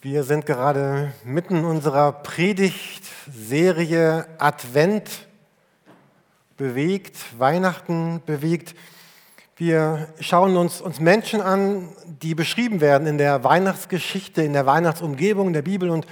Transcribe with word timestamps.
Wir 0.00 0.22
sind 0.22 0.46
gerade 0.46 1.12
mitten 1.24 1.64
unserer 1.64 2.12
Predigtserie 2.12 4.28
Advent 4.38 5.26
bewegt, 6.56 7.16
Weihnachten 7.36 8.22
bewegt. 8.24 8.76
Wir 9.56 10.06
schauen 10.20 10.56
uns, 10.56 10.80
uns 10.80 11.00
Menschen 11.00 11.40
an, 11.40 11.88
die 12.22 12.36
beschrieben 12.36 12.80
werden 12.80 13.08
in 13.08 13.18
der 13.18 13.42
Weihnachtsgeschichte, 13.42 14.42
in 14.42 14.52
der 14.52 14.66
Weihnachtsumgebung 14.66 15.48
in 15.48 15.52
der 15.52 15.62
Bibel 15.62 15.90
und 15.90 16.06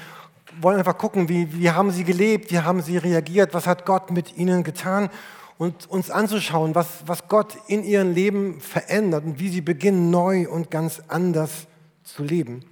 wollen 0.61 0.79
einfach 0.79 0.99
gucken, 0.99 1.29
wie, 1.29 1.57
wie 1.57 1.71
haben 1.71 1.93
sie 1.93 2.03
gelebt, 2.03 2.51
wie 2.51 2.59
haben 2.59 2.83
sie 2.83 2.97
reagiert, 2.97 3.55
was 3.55 3.69
hat 3.69 3.87
Gott 3.87 4.11
mit 4.11 4.37
ihnen 4.37 4.65
getan 4.65 5.11
und 5.59 5.89
uns 5.89 6.11
anzuschauen, 6.11 6.75
was, 6.75 7.05
was 7.07 7.29
Gott 7.29 7.57
in 7.69 7.85
ihrem 7.85 8.13
Leben 8.13 8.61
verändert 8.61 9.25
und 9.25 9.39
wie 9.39 9.49
sie 9.49 9.61
beginnen, 9.61 10.11
neu 10.11 10.49
und 10.49 10.73
ganz 10.73 11.01
anders 11.07 11.69
zu 12.03 12.25
leben. 12.25 12.65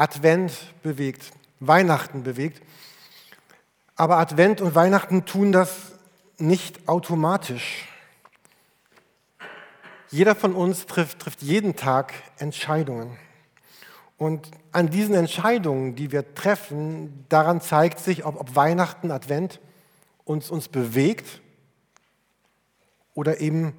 Advent 0.00 0.52
bewegt, 0.82 1.30
Weihnachten 1.60 2.22
bewegt. 2.22 2.62
Aber 3.96 4.16
Advent 4.16 4.62
und 4.62 4.74
Weihnachten 4.74 5.26
tun 5.26 5.52
das 5.52 5.92
nicht 6.38 6.88
automatisch. 6.88 7.86
Jeder 10.08 10.34
von 10.34 10.54
uns 10.54 10.86
trifft, 10.86 11.18
trifft 11.18 11.42
jeden 11.42 11.76
Tag 11.76 12.14
Entscheidungen. 12.38 13.18
Und 14.16 14.50
an 14.72 14.88
diesen 14.88 15.14
Entscheidungen, 15.14 15.96
die 15.96 16.12
wir 16.12 16.34
treffen, 16.34 17.26
daran 17.28 17.60
zeigt 17.60 17.98
sich, 17.98 18.24
ob, 18.24 18.40
ob 18.40 18.56
Weihnachten, 18.56 19.10
Advent 19.10 19.60
uns, 20.24 20.50
uns 20.50 20.68
bewegt 20.68 21.42
oder 23.12 23.40
eben 23.42 23.74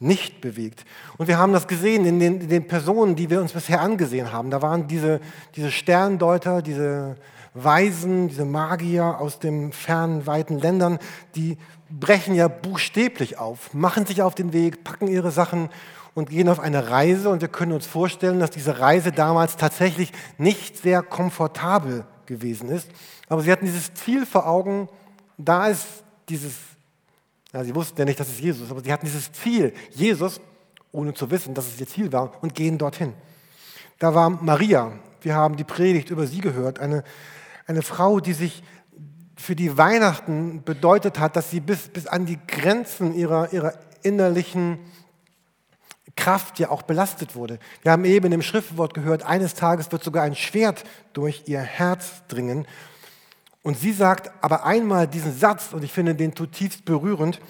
nicht 0.00 0.40
bewegt. 0.40 0.84
Und 1.16 1.28
wir 1.28 1.38
haben 1.38 1.52
das 1.52 1.66
gesehen 1.66 2.04
in 2.04 2.20
den, 2.20 2.40
in 2.40 2.48
den, 2.48 2.66
Personen, 2.66 3.16
die 3.16 3.30
wir 3.30 3.40
uns 3.40 3.52
bisher 3.52 3.80
angesehen 3.80 4.32
haben. 4.32 4.50
Da 4.50 4.60
waren 4.60 4.88
diese, 4.88 5.20
diese 5.54 5.70
Sterndeuter, 5.70 6.62
diese 6.62 7.16
Weisen, 7.54 8.28
diese 8.28 8.44
Magier 8.44 9.20
aus 9.20 9.38
den 9.38 9.72
fernen, 9.72 10.26
weiten 10.26 10.58
Ländern, 10.58 10.98
die 11.36 11.56
brechen 11.88 12.34
ja 12.34 12.48
buchstäblich 12.48 13.38
auf, 13.38 13.72
machen 13.72 14.06
sich 14.06 14.22
auf 14.22 14.34
den 14.34 14.52
Weg, 14.52 14.82
packen 14.82 15.06
ihre 15.06 15.30
Sachen 15.30 15.70
und 16.14 16.30
gehen 16.30 16.48
auf 16.48 16.58
eine 16.58 16.90
Reise. 16.90 17.28
Und 17.28 17.40
wir 17.40 17.48
können 17.48 17.72
uns 17.72 17.86
vorstellen, 17.86 18.40
dass 18.40 18.50
diese 18.50 18.80
Reise 18.80 19.12
damals 19.12 19.56
tatsächlich 19.56 20.12
nicht 20.38 20.78
sehr 20.78 21.02
komfortabel 21.02 22.04
gewesen 22.26 22.68
ist. 22.70 22.88
Aber 23.28 23.42
sie 23.42 23.52
hatten 23.52 23.66
dieses 23.66 23.94
Ziel 23.94 24.26
vor 24.26 24.48
Augen, 24.48 24.88
da 25.38 25.68
ist 25.68 25.86
dieses 26.28 26.54
ja, 27.54 27.62
sie 27.62 27.74
wussten 27.74 27.96
ja 28.00 28.04
nicht, 28.04 28.18
dass 28.18 28.28
es 28.28 28.40
Jesus 28.40 28.62
ist, 28.62 28.70
aber 28.72 28.82
sie 28.82 28.92
hatten 28.92 29.06
dieses 29.06 29.30
Ziel, 29.30 29.72
Jesus, 29.90 30.40
ohne 30.90 31.14
zu 31.14 31.30
wissen, 31.30 31.54
dass 31.54 31.68
es 31.68 31.80
ihr 31.80 31.86
Ziel 31.86 32.12
war, 32.12 32.42
und 32.42 32.52
gehen 32.52 32.78
dorthin. 32.78 33.14
Da 34.00 34.12
war 34.12 34.28
Maria, 34.28 34.92
wir 35.20 35.36
haben 35.36 35.56
die 35.56 35.62
Predigt 35.62 36.10
über 36.10 36.26
sie 36.26 36.40
gehört, 36.40 36.80
eine, 36.80 37.04
eine 37.66 37.82
Frau, 37.82 38.18
die 38.18 38.32
sich 38.32 38.64
für 39.36 39.54
die 39.54 39.78
Weihnachten 39.78 40.64
bedeutet 40.64 41.20
hat, 41.20 41.36
dass 41.36 41.50
sie 41.50 41.60
bis, 41.60 41.88
bis 41.88 42.08
an 42.08 42.26
die 42.26 42.38
Grenzen 42.46 43.14
ihrer, 43.14 43.52
ihrer 43.52 43.74
innerlichen 44.02 44.78
Kraft 46.16 46.58
ja 46.58 46.70
auch 46.70 46.82
belastet 46.82 47.36
wurde. 47.36 47.60
Wir 47.82 47.92
haben 47.92 48.04
eben 48.04 48.32
im 48.32 48.42
Schriftwort 48.42 48.94
gehört, 48.94 49.22
eines 49.22 49.54
Tages 49.54 49.92
wird 49.92 50.02
sogar 50.02 50.24
ein 50.24 50.34
Schwert 50.34 50.82
durch 51.12 51.44
ihr 51.46 51.60
Herz 51.60 52.22
dringen. 52.26 52.66
Und 53.64 53.78
sie 53.78 53.92
sagt 53.92 54.30
aber 54.42 54.66
einmal 54.66 55.08
diesen 55.08 55.36
Satz, 55.36 55.72
und 55.72 55.82
ich 55.82 55.92
finde 55.92 56.14
den 56.14 56.36
zutiefst 56.36 56.84
berührend, 56.84 57.40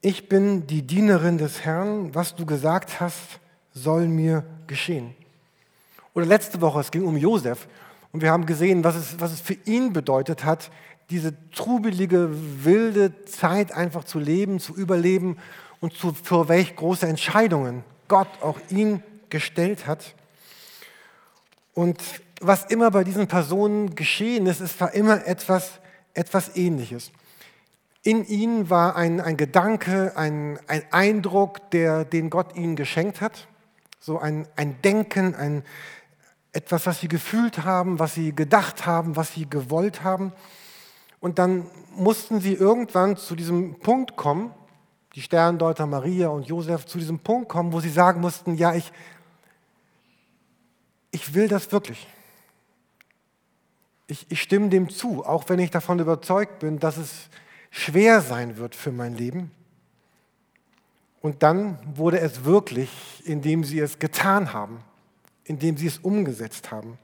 ich 0.00 0.28
bin 0.28 0.68
die 0.68 0.82
Dienerin 0.82 1.38
des 1.38 1.64
Herrn, 1.64 2.14
was 2.14 2.36
du 2.36 2.46
gesagt 2.46 3.00
hast, 3.00 3.40
soll 3.74 4.06
mir 4.06 4.44
geschehen. 4.68 5.14
Oder 6.14 6.24
letzte 6.24 6.60
Woche, 6.60 6.80
es 6.80 6.92
ging 6.92 7.04
um 7.04 7.16
Josef, 7.16 7.66
und 8.12 8.22
wir 8.22 8.30
haben 8.30 8.46
gesehen, 8.46 8.84
was 8.84 8.94
es, 8.94 9.20
was 9.20 9.32
es 9.32 9.40
für 9.40 9.56
ihn 9.64 9.92
bedeutet 9.92 10.44
hat, 10.44 10.70
diese 11.10 11.34
trubelige, 11.50 12.30
wilde 12.64 13.24
Zeit 13.24 13.72
einfach 13.72 14.04
zu 14.04 14.20
leben, 14.20 14.60
zu 14.60 14.74
überleben 14.74 15.36
und 15.80 15.94
zu, 15.94 16.14
für 16.14 16.48
welch 16.48 16.76
große 16.76 17.06
Entscheidungen 17.06 17.82
Gott 18.06 18.28
auch 18.40 18.58
ihn 18.70 19.02
gestellt 19.30 19.88
hat. 19.88 20.14
Und 21.74 22.00
was 22.40 22.64
immer 22.66 22.90
bei 22.90 23.04
diesen 23.04 23.26
Personen 23.26 23.94
geschehen 23.94 24.46
ist, 24.46 24.60
es 24.60 24.78
war 24.80 24.92
immer 24.92 25.26
etwas, 25.26 25.80
etwas 26.14 26.56
Ähnliches. 26.56 27.10
In 28.02 28.24
ihnen 28.26 28.70
war 28.70 28.94
ein, 28.94 29.20
ein 29.20 29.36
Gedanke, 29.36 30.12
ein, 30.16 30.58
ein 30.68 30.82
Eindruck, 30.92 31.70
der, 31.70 32.04
den 32.04 32.30
Gott 32.30 32.54
ihnen 32.54 32.76
geschenkt 32.76 33.20
hat. 33.20 33.48
So 33.98 34.18
ein, 34.18 34.46
ein 34.54 34.80
Denken, 34.82 35.34
ein, 35.34 35.64
etwas, 36.52 36.86
was 36.86 37.00
sie 37.00 37.08
gefühlt 37.08 37.64
haben, 37.64 37.98
was 37.98 38.14
sie 38.14 38.34
gedacht 38.34 38.86
haben, 38.86 39.16
was 39.16 39.34
sie 39.34 39.48
gewollt 39.48 40.04
haben. 40.04 40.32
Und 41.20 41.38
dann 41.38 41.66
mussten 41.96 42.40
sie 42.40 42.52
irgendwann 42.52 43.16
zu 43.16 43.34
diesem 43.34 43.80
Punkt 43.80 44.16
kommen, 44.16 44.52
die 45.14 45.22
Sterndeuter 45.22 45.86
Maria 45.86 46.28
und 46.28 46.46
Josef, 46.46 46.86
zu 46.86 46.98
diesem 46.98 47.18
Punkt 47.18 47.48
kommen, 47.48 47.72
wo 47.72 47.80
sie 47.80 47.90
sagen 47.90 48.20
mussten, 48.20 48.54
ja, 48.54 48.74
ich, 48.74 48.92
ich 51.10 51.34
will 51.34 51.48
das 51.48 51.72
wirklich 51.72 52.06
ich, 54.06 54.26
ich 54.28 54.42
stimme 54.42 54.68
dem 54.68 54.88
zu, 54.88 55.24
auch 55.24 55.48
wenn 55.48 55.58
ich 55.58 55.70
davon 55.70 55.98
überzeugt 55.98 56.60
bin, 56.60 56.78
dass 56.78 56.96
es 56.96 57.28
schwer 57.70 58.20
sein 58.20 58.56
wird 58.56 58.74
für 58.74 58.92
mein 58.92 59.16
Leben. 59.16 59.50
Und 61.20 61.42
dann 61.42 61.78
wurde 61.96 62.20
es 62.20 62.44
wirklich, 62.44 63.22
indem 63.24 63.64
sie 63.64 63.80
es 63.80 63.98
getan 63.98 64.52
haben, 64.52 64.80
indem 65.44 65.76
sie 65.76 65.88
es 65.88 65.98
umgesetzt 65.98 66.70
haben. 66.70 66.98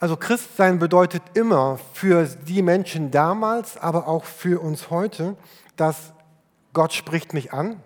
Also 0.00 0.16
Christsein 0.16 0.78
bedeutet 0.78 1.22
immer 1.34 1.78
für 1.94 2.26
die 2.26 2.60
Menschen 2.60 3.10
damals, 3.10 3.76
aber 3.76 4.08
auch 4.08 4.24
für 4.24 4.60
uns 4.60 4.90
heute, 4.90 5.36
dass 5.76 6.12
Gott 6.72 6.92
spricht 6.92 7.32
mich 7.32 7.52
an. 7.52 7.80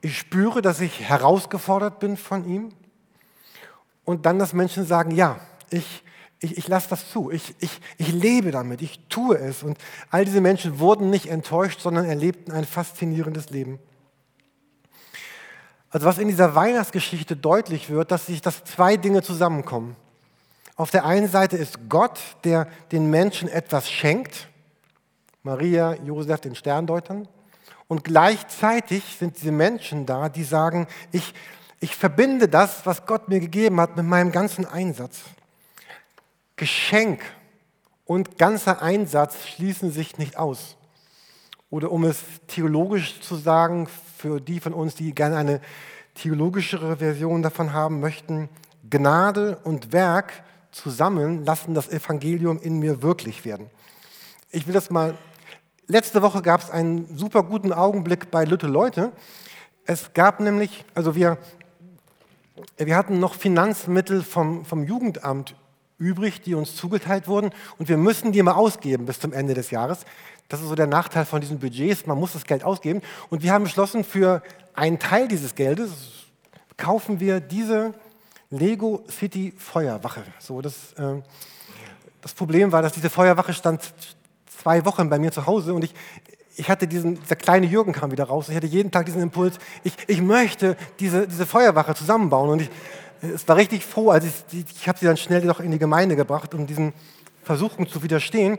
Ich 0.00 0.18
spüre, 0.18 0.60
dass 0.60 0.80
ich 0.80 1.00
herausgefordert 1.08 2.00
bin 2.00 2.16
von 2.16 2.44
ihm. 2.46 2.70
Und 4.04 4.26
dann, 4.26 4.38
dass 4.38 4.52
Menschen 4.52 4.84
sagen, 4.84 5.12
ja, 5.12 5.38
ich, 5.70 6.02
ich, 6.40 6.56
ich 6.56 6.68
lasse 6.68 6.88
das 6.88 7.10
zu, 7.10 7.30
ich, 7.30 7.54
ich, 7.60 7.80
ich 7.98 8.12
lebe 8.12 8.50
damit, 8.50 8.80
ich 8.80 8.98
tue 9.08 9.36
es. 9.38 9.62
Und 9.62 9.78
all 10.10 10.24
diese 10.24 10.40
Menschen 10.40 10.78
wurden 10.78 11.10
nicht 11.10 11.26
enttäuscht, 11.26 11.80
sondern 11.80 12.06
erlebten 12.06 12.52
ein 12.52 12.64
faszinierendes 12.64 13.50
Leben. 13.50 13.78
Also 15.90 16.06
was 16.06 16.18
in 16.18 16.28
dieser 16.28 16.54
Weihnachtsgeschichte 16.54 17.36
deutlich 17.36 17.90
wird, 17.90 18.10
dass 18.10 18.26
sich 18.26 18.40
das 18.40 18.64
zwei 18.64 18.96
Dinge 18.96 19.22
zusammenkommen. 19.22 19.96
Auf 20.76 20.90
der 20.90 21.04
einen 21.04 21.28
Seite 21.28 21.56
ist 21.56 21.90
Gott, 21.90 22.18
der 22.44 22.66
den 22.90 23.10
Menschen 23.10 23.48
etwas 23.48 23.90
schenkt, 23.90 24.48
Maria, 25.42 25.94
Josef, 26.04 26.40
den 26.40 26.54
Sterndeutern, 26.54 27.28
und 27.86 28.04
gleichzeitig 28.04 29.16
sind 29.18 29.36
diese 29.36 29.50
Menschen 29.50 30.06
da, 30.06 30.28
die 30.28 30.44
sagen, 30.44 30.86
ich, 31.10 31.34
ich 31.80 31.96
verbinde 31.96 32.46
das, 32.48 32.86
was 32.86 33.04
Gott 33.04 33.28
mir 33.28 33.40
gegeben 33.40 33.80
hat, 33.80 33.96
mit 33.96 34.06
meinem 34.06 34.30
ganzen 34.30 34.64
Einsatz. 34.64 35.22
Geschenk 36.60 37.22
und 38.04 38.36
ganzer 38.36 38.82
Einsatz 38.82 39.46
schließen 39.46 39.90
sich 39.90 40.18
nicht 40.18 40.36
aus. 40.36 40.76
Oder 41.70 41.90
um 41.90 42.04
es 42.04 42.22
theologisch 42.48 43.18
zu 43.22 43.36
sagen, 43.36 43.88
für 44.18 44.42
die 44.42 44.60
von 44.60 44.74
uns, 44.74 44.94
die 44.94 45.14
gerne 45.14 45.38
eine 45.38 45.62
theologischere 46.16 46.98
Version 46.98 47.42
davon 47.42 47.72
haben 47.72 48.00
möchten, 48.00 48.50
Gnade 48.90 49.56
und 49.64 49.94
Werk 49.94 50.44
zusammen 50.70 51.46
lassen 51.46 51.72
das 51.72 51.88
Evangelium 51.88 52.60
in 52.60 52.78
mir 52.78 53.00
wirklich 53.00 53.46
werden. 53.46 53.70
Ich 54.50 54.66
will 54.66 54.74
das 54.74 54.90
mal, 54.90 55.16
letzte 55.86 56.20
Woche 56.20 56.42
gab 56.42 56.60
es 56.62 56.70
einen 56.70 57.16
super 57.16 57.42
guten 57.42 57.72
Augenblick 57.72 58.30
bei 58.30 58.44
Lütte 58.44 58.66
Leute. 58.66 59.12
Es 59.86 60.12
gab 60.12 60.40
nämlich, 60.40 60.84
also 60.94 61.14
wir, 61.14 61.38
wir 62.76 62.96
hatten 62.96 63.18
noch 63.18 63.32
Finanzmittel 63.32 64.22
vom, 64.22 64.66
vom 64.66 64.84
Jugendamt 64.84 65.54
übrig, 66.00 66.40
die 66.40 66.54
uns 66.54 66.74
zugeteilt 66.74 67.28
wurden 67.28 67.50
und 67.78 67.88
wir 67.88 67.98
müssen 67.98 68.32
die 68.32 68.42
mal 68.42 68.54
ausgeben 68.54 69.06
bis 69.06 69.20
zum 69.20 69.32
Ende 69.32 69.54
des 69.54 69.70
Jahres. 69.70 70.00
Das 70.48 70.60
ist 70.60 70.68
so 70.68 70.74
der 70.74 70.88
Nachteil 70.88 71.26
von 71.26 71.40
diesen 71.40 71.60
Budgets, 71.60 72.06
man 72.06 72.18
muss 72.18 72.32
das 72.32 72.44
Geld 72.44 72.64
ausgeben. 72.64 73.02
Und 73.28 73.42
wir 73.44 73.52
haben 73.52 73.64
beschlossen, 73.64 74.02
für 74.02 74.42
einen 74.74 74.98
Teil 74.98 75.28
dieses 75.28 75.54
Geldes 75.54 75.90
kaufen 76.76 77.20
wir 77.20 77.38
diese 77.38 77.94
Lego 78.48 79.04
City 79.08 79.52
Feuerwache. 79.56 80.24
So, 80.40 80.60
das, 80.60 80.92
äh, 80.94 81.22
das 82.20 82.34
Problem 82.34 82.72
war, 82.72 82.82
dass 82.82 82.92
diese 82.92 83.10
Feuerwache 83.10 83.52
stand 83.52 83.94
zwei 84.46 84.84
Wochen 84.84 85.08
bei 85.08 85.18
mir 85.18 85.30
zu 85.30 85.46
Hause 85.46 85.74
und 85.74 85.84
ich, 85.84 85.94
ich 86.56 86.68
hatte 86.68 86.88
diesen, 86.88 87.20
dieser 87.20 87.36
kleine 87.36 87.66
Jürgen 87.66 87.92
kam 87.92 88.10
wieder 88.10 88.24
raus. 88.24 88.48
Ich 88.48 88.56
hatte 88.56 88.66
jeden 88.66 88.90
Tag 88.90 89.06
diesen 89.06 89.22
Impuls, 89.22 89.58
ich, 89.84 89.94
ich 90.08 90.20
möchte 90.20 90.76
diese, 90.98 91.28
diese 91.28 91.46
Feuerwache 91.46 91.94
zusammenbauen. 91.94 92.50
Und 92.50 92.62
ich, 92.62 92.70
es 93.22 93.46
war 93.48 93.56
richtig 93.56 93.84
froh, 93.84 94.10
als 94.10 94.24
ich, 94.24 94.64
ich 94.70 94.88
habe 94.88 94.98
sie 94.98 95.06
dann 95.06 95.16
schnell 95.16 95.44
noch 95.44 95.60
in 95.60 95.70
die 95.70 95.78
Gemeinde 95.78 96.16
gebracht, 96.16 96.54
um 96.54 96.66
diesen 96.66 96.92
Versuchungen 97.42 97.88
zu 97.88 98.02
widerstehen. 98.02 98.58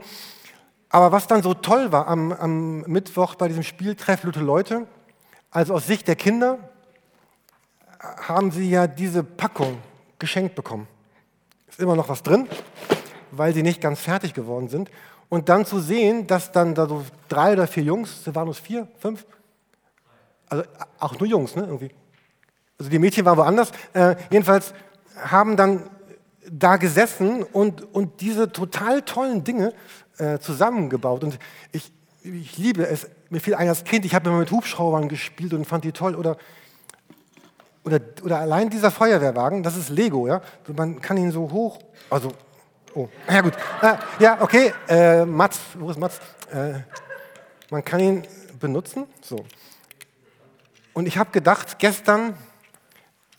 Aber 0.89 1.11
was 1.11 1.27
dann 1.27 1.41
so 1.41 1.53
toll 1.53 1.91
war 1.91 2.07
am, 2.07 2.31
am 2.31 2.81
Mittwoch 2.81 3.35
bei 3.35 3.47
diesem 3.47 3.63
Spieltreff 3.63 4.23
Lute 4.23 4.41
Leute, 4.41 4.87
also 5.49 5.73
aus 5.73 5.87
Sicht 5.87 6.07
der 6.07 6.15
Kinder, 6.15 6.59
haben 7.99 8.51
sie 8.51 8.69
ja 8.69 8.87
diese 8.87 9.23
Packung 9.23 9.77
geschenkt 10.19 10.55
bekommen. 10.55 10.87
ist 11.67 11.79
immer 11.79 11.95
noch 11.95 12.09
was 12.09 12.23
drin, 12.23 12.47
weil 13.31 13.53
sie 13.53 13.63
nicht 13.63 13.81
ganz 13.81 14.01
fertig 14.01 14.33
geworden 14.33 14.69
sind. 14.69 14.89
Und 15.29 15.49
dann 15.49 15.65
zu 15.65 15.79
sehen, 15.79 16.27
dass 16.27 16.51
dann 16.51 16.75
da 16.75 16.87
so 16.87 17.05
drei 17.29 17.53
oder 17.53 17.67
vier 17.67 17.83
Jungs, 17.83 18.21
waren 18.33 18.49
es 18.49 18.59
vier, 18.59 18.87
fünf? 18.99 19.25
Also 20.49 20.65
auch 20.99 21.17
nur 21.17 21.27
Jungs, 21.27 21.55
ne? 21.55 21.63
Irgendwie. 21.63 21.91
Also 22.81 22.89
die 22.89 22.97
Mädchen 22.97 23.25
waren 23.25 23.37
woanders. 23.37 23.71
Äh, 23.93 24.15
jedenfalls 24.31 24.73
haben 25.15 25.55
dann 25.55 25.87
da 26.49 26.77
gesessen 26.77 27.43
und, 27.43 27.93
und 27.93 28.21
diese 28.21 28.51
total 28.51 29.03
tollen 29.03 29.43
Dinge 29.43 29.71
äh, 30.17 30.39
zusammengebaut. 30.39 31.23
Und 31.23 31.37
ich, 31.71 31.93
ich 32.23 32.57
liebe 32.57 32.87
es. 32.87 33.07
Mir 33.29 33.39
fiel 33.39 33.53
ein 33.53 33.69
als 33.69 33.83
Kind, 33.83 34.03
ich 34.03 34.15
habe 34.15 34.27
immer 34.29 34.39
mit 34.39 34.49
Hubschraubern 34.49 35.09
gespielt 35.09 35.53
und 35.53 35.65
fand 35.65 35.83
die 35.83 35.91
toll. 35.91 36.15
Oder, 36.15 36.37
oder, 37.83 37.99
oder 38.23 38.39
allein 38.39 38.71
dieser 38.71 38.89
Feuerwehrwagen, 38.89 39.61
das 39.61 39.77
ist 39.77 39.89
Lego, 39.89 40.25
ja. 40.25 40.41
Man 40.75 41.01
kann 41.01 41.17
ihn 41.17 41.29
so 41.29 41.51
hoch, 41.51 41.77
also, 42.09 42.31
oh, 42.95 43.09
ja 43.29 43.41
gut. 43.41 43.53
Äh, 43.83 43.93
ja, 44.17 44.41
okay, 44.41 44.73
äh, 44.87 45.23
Mats, 45.23 45.59
wo 45.77 45.91
ist 45.91 45.99
Mats? 45.99 46.19
Äh, 46.51 46.79
man 47.69 47.85
kann 47.85 47.99
ihn 47.99 48.23
benutzen, 48.59 49.05
so. 49.21 49.45
Und 50.93 51.05
ich 51.05 51.19
habe 51.19 51.29
gedacht, 51.29 51.77
gestern, 51.77 52.35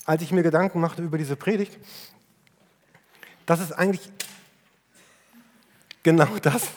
als 0.05 0.23
ich 0.23 0.33
mir 0.33 0.43
Gedanken 0.43 0.81
machte 0.81 1.03
über 1.03 1.19
diese 1.19 1.37
Predigt, 1.37 1.79
das 3.47 3.61
ist 3.61 3.73
eigentlich 3.73 4.11
genau 6.03 6.39
das. 6.43 6.69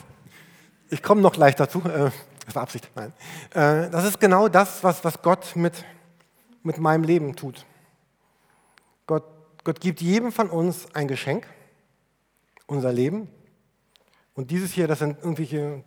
Ich 0.90 1.02
komme 1.02 1.20
noch 1.20 1.32
gleich 1.32 1.54
dazu. 1.54 1.80
Äh, 1.84 2.10
das 2.44 2.54
war 2.54 2.62
Absicht, 2.62 2.90
nein. 2.94 3.12
Äh, 3.50 3.90
das 3.90 4.04
ist 4.04 4.20
genau 4.20 4.48
das, 4.48 4.84
was, 4.84 5.02
was 5.04 5.20
Gott 5.22 5.56
mit, 5.56 5.84
mit 6.62 6.78
meinem 6.78 7.02
Leben 7.02 7.34
tut. 7.34 7.66
Gott, 9.06 9.24
Gott 9.64 9.80
gibt 9.80 10.00
jedem 10.00 10.30
von 10.30 10.48
uns 10.48 10.86
ein 10.94 11.08
Geschenk, 11.08 11.46
unser 12.66 12.92
Leben. 12.92 13.28
Und 14.34 14.50
dieses 14.50 14.72
hier, 14.72 14.86
das 14.86 15.00
sind 15.00 15.18
irgendwelche, 15.18 15.82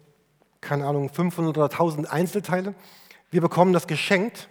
keine 0.59 0.85
Ahnung, 0.85 1.09
500 1.09 1.57
oder 1.57 1.71
1000 1.71 2.11
Einzelteile. 2.11 2.75
Wir 3.31 3.41
bekommen 3.41 3.73
das 3.73 3.87
geschenkt. 3.87 4.49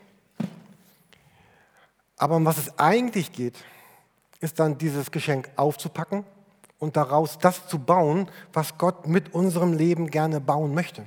Aber 2.19 2.37
um 2.37 2.45
was 2.45 2.59
es 2.59 2.79
eigentlich 2.79 3.33
geht, 3.33 3.57
ist 4.41 4.59
dann 4.59 4.79
dieses 4.79 5.11
Geschenk 5.11 5.51
aufzupacken 5.57 6.25
und 6.79 6.97
daraus 6.97 7.39
das 7.39 7.67
zu 7.69 7.79
bauen, 7.79 8.31
was 8.53 8.79
Gott 8.79 9.07
mit 9.07 9.35
unserem 9.35 9.73
Leben 9.73 10.09
gerne 10.09 10.41
bauen 10.41 10.75
möchte. 10.75 11.05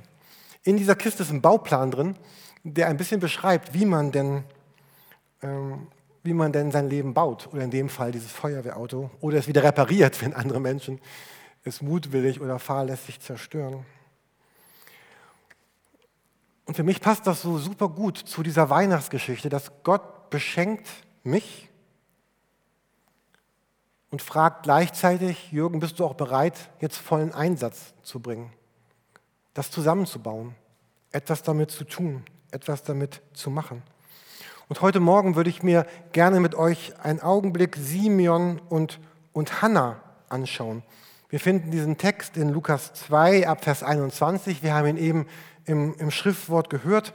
In 0.64 0.76
dieser 0.76 0.96
Kiste 0.96 1.22
ist 1.22 1.30
ein 1.30 1.42
Bauplan 1.42 1.90
drin, 1.90 2.16
der 2.62 2.88
ein 2.88 2.96
bisschen 2.96 3.20
beschreibt, 3.20 3.74
wie 3.74 3.84
man 3.84 4.12
denn, 4.12 4.44
ähm, 5.42 5.88
wie 6.22 6.34
man 6.34 6.52
denn 6.52 6.70
sein 6.70 6.88
Leben 6.88 7.14
baut. 7.14 7.48
Oder 7.52 7.62
in 7.64 7.70
dem 7.70 7.88
Fall 7.88 8.12
dieses 8.12 8.30
Feuerwehrauto. 8.30 9.10
Oder 9.20 9.38
es 9.38 9.48
wieder 9.48 9.64
repariert, 9.64 10.20
wenn 10.22 10.34
andere 10.34 10.60
Menschen 10.60 11.00
es 11.64 11.80
mutwillig 11.80 12.40
oder 12.40 12.58
fahrlässig 12.58 13.20
zerstören. 13.20 13.84
Und 16.64 16.76
für 16.76 16.84
mich 16.84 17.00
passt 17.00 17.26
das 17.26 17.42
so 17.42 17.58
super 17.58 17.88
gut 17.88 18.18
zu 18.18 18.42
dieser 18.42 18.70
Weihnachtsgeschichte, 18.70 19.48
dass 19.48 19.70
Gott 19.82 20.02
beschenkt 20.32 20.88
mich 21.22 21.68
und 24.10 24.20
fragt 24.20 24.64
gleichzeitig, 24.64 25.52
Jürgen, 25.52 25.78
bist 25.78 26.00
du 26.00 26.04
auch 26.04 26.14
bereit, 26.14 26.54
jetzt 26.80 26.96
vollen 26.96 27.32
Einsatz 27.32 27.94
zu 28.02 28.18
bringen, 28.18 28.52
das 29.54 29.70
zusammenzubauen, 29.70 30.56
etwas 31.12 31.44
damit 31.44 31.70
zu 31.70 31.84
tun, 31.84 32.24
etwas 32.50 32.82
damit 32.82 33.22
zu 33.34 33.50
machen. 33.50 33.82
Und 34.68 34.80
heute 34.80 35.00
Morgen 35.00 35.36
würde 35.36 35.50
ich 35.50 35.62
mir 35.62 35.86
gerne 36.12 36.40
mit 36.40 36.54
euch 36.54 36.98
einen 37.02 37.20
Augenblick 37.20 37.76
Simeon 37.76 38.58
und, 38.70 39.00
und 39.32 39.60
Hannah 39.60 40.00
anschauen. 40.30 40.82
Wir 41.28 41.40
finden 41.40 41.70
diesen 41.70 41.98
Text 41.98 42.38
in 42.38 42.48
Lukas 42.48 42.94
2 42.94 43.46
ab 43.46 43.64
Vers 43.64 43.82
21. 43.82 44.62
Wir 44.62 44.74
haben 44.74 44.86
ihn 44.88 44.96
eben 44.96 45.26
im, 45.66 45.94
im 45.98 46.10
Schriftwort 46.10 46.70
gehört. 46.70 47.12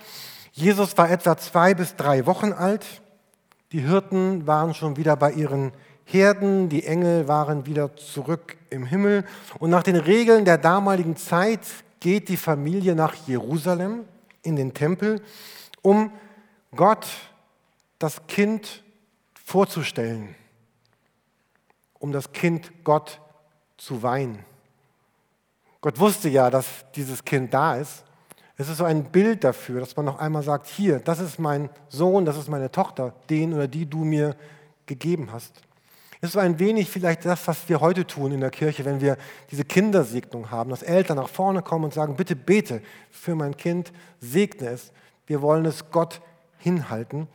Jesus 0.51 0.97
war 0.97 1.09
etwa 1.09 1.37
zwei 1.37 1.73
bis 1.73 1.95
drei 1.95 2.25
Wochen 2.25 2.53
alt. 2.53 2.85
Die 3.73 3.81
Hirten 3.81 4.47
waren 4.47 4.73
schon 4.73 4.95
wieder 4.95 5.17
bei 5.17 5.33
ihren 5.33 5.73
Herden, 6.05 6.69
die 6.69 6.85
Engel 6.85 7.27
waren 7.27 7.65
wieder 7.65 7.95
zurück 7.97 8.55
im 8.69 8.85
Himmel. 8.85 9.25
Und 9.59 9.69
nach 9.69 9.83
den 9.83 9.97
Regeln 9.97 10.45
der 10.45 10.57
damaligen 10.57 11.17
Zeit 11.17 11.59
geht 11.99 12.29
die 12.29 12.37
Familie 12.37 12.95
nach 12.95 13.13
Jerusalem 13.27 14.05
in 14.41 14.55
den 14.55 14.73
Tempel, 14.73 15.21
um 15.81 16.11
Gott 16.75 17.07
das 17.99 18.25
Kind 18.27 18.83
vorzustellen, 19.33 20.33
um 21.99 22.13
das 22.13 22.31
Kind 22.31 22.71
Gott 22.85 23.19
zu 23.75 24.01
weihen. 24.01 24.45
Gott 25.81 25.99
wusste 25.99 26.29
ja, 26.29 26.49
dass 26.49 26.85
dieses 26.95 27.25
Kind 27.25 27.53
da 27.53 27.75
ist. 27.75 28.05
Es 28.59 28.69
ist 28.69 28.77
so 28.77 28.85
ein 28.85 29.03
Bild 29.03 29.43
dafür, 29.43 29.79
dass 29.79 29.95
man 29.95 30.05
noch 30.05 30.17
einmal 30.17 30.41
sagt, 30.41 30.65
hier, 30.65 30.99
das 30.99 31.19
ist 31.19 31.37
mein 31.37 31.69
Sohn, 31.89 32.25
das 32.25 32.37
ist 32.37 32.49
meine 32.49 32.71
Tochter, 32.71 33.13
den 33.29 33.53
oder 33.53 33.67
die 33.67 33.85
du 33.85 34.03
mir 34.03 34.35
gegeben 34.87 35.29
hast. 35.31 35.61
Es 36.19 36.29
ist 36.29 36.33
so 36.33 36.39
ein 36.39 36.57
wenig 36.57 36.89
vielleicht 36.89 37.23
das, 37.25 37.47
was 37.47 37.69
wir 37.69 37.79
heute 37.79 38.07
tun 38.07 38.31
in 38.31 38.41
der 38.41 38.49
Kirche, 38.49 38.83
wenn 38.85 38.99
wir 38.99 39.17
diese 39.51 39.63
Kindersegnung 39.63 40.49
haben, 40.49 40.71
dass 40.71 40.81
Eltern 40.81 41.17
nach 41.17 41.29
vorne 41.29 41.61
kommen 41.61 41.85
und 41.85 41.93
sagen, 41.93 42.15
bitte 42.15 42.35
bete 42.35 42.81
für 43.11 43.35
mein 43.35 43.55
Kind, 43.55 43.93
segne 44.19 44.69
es. 44.69 44.91
Wir 45.27 45.43
wollen 45.43 45.65
es 45.65 45.91
Gott 45.91 46.21
hinhalten. 46.57 47.27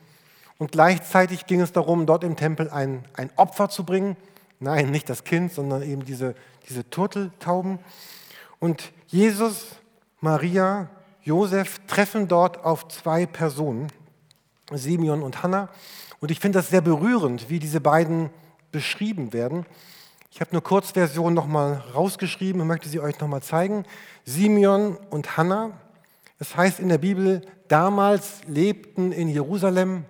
Und 0.58 0.72
gleichzeitig 0.72 1.46
ging 1.46 1.60
es 1.60 1.70
darum, 1.70 2.06
dort 2.06 2.24
im 2.24 2.34
Tempel 2.34 2.68
ein, 2.68 3.04
ein 3.14 3.30
Opfer 3.36 3.68
zu 3.68 3.84
bringen. 3.84 4.16
Nein, 4.58 4.90
nicht 4.90 5.08
das 5.08 5.22
Kind, 5.22 5.52
sondern 5.52 5.82
eben 5.82 6.04
diese, 6.04 6.34
diese 6.68 6.88
Turteltauben. 6.90 7.78
Und 8.58 8.92
Jesus, 9.06 9.76
Maria, 10.20 10.88
Josef 11.24 11.80
treffen 11.86 12.26
dort 12.26 12.64
auf 12.64 12.88
zwei 12.88 13.26
Personen, 13.26 13.88
Simeon 14.72 15.22
und 15.22 15.42
Hannah. 15.42 15.68
Und 16.20 16.30
ich 16.30 16.40
finde 16.40 16.58
das 16.58 16.68
sehr 16.68 16.80
berührend, 16.80 17.48
wie 17.48 17.58
diese 17.58 17.80
beiden 17.80 18.30
beschrieben 18.72 19.32
werden. 19.32 19.66
Ich 20.30 20.40
habe 20.40 20.50
eine 20.52 20.60
Kurzversion 20.60 21.34
nochmal 21.34 21.82
rausgeschrieben 21.94 22.60
und 22.60 22.66
möchte 22.66 22.88
sie 22.88 23.00
euch 23.00 23.20
nochmal 23.20 23.42
zeigen. 23.42 23.84
Simeon 24.24 24.96
und 25.10 25.36
Hannah. 25.36 25.72
Es 26.38 26.56
heißt 26.56 26.80
in 26.80 26.88
der 26.88 26.98
Bibel, 26.98 27.42
damals 27.68 28.40
lebten 28.46 29.12
in 29.12 29.28
Jerusalem 29.28 30.04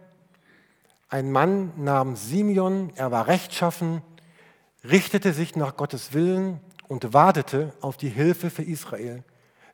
ein 1.11 1.31
Mann 1.31 1.73
namens 1.77 2.27
Simeon, 2.29 2.91
er 2.95 3.11
war 3.11 3.27
rechtschaffen, 3.27 4.01
richtete 4.83 5.35
sich 5.35 5.57
nach 5.57 5.77
Gottes 5.77 6.15
Willen 6.15 6.59
und 6.89 7.13
wartete 7.13 7.75
auf 7.83 7.99
die 7.99 8.09
Hilfe 8.09 8.49
für 8.49 8.63
Israel. 8.63 9.23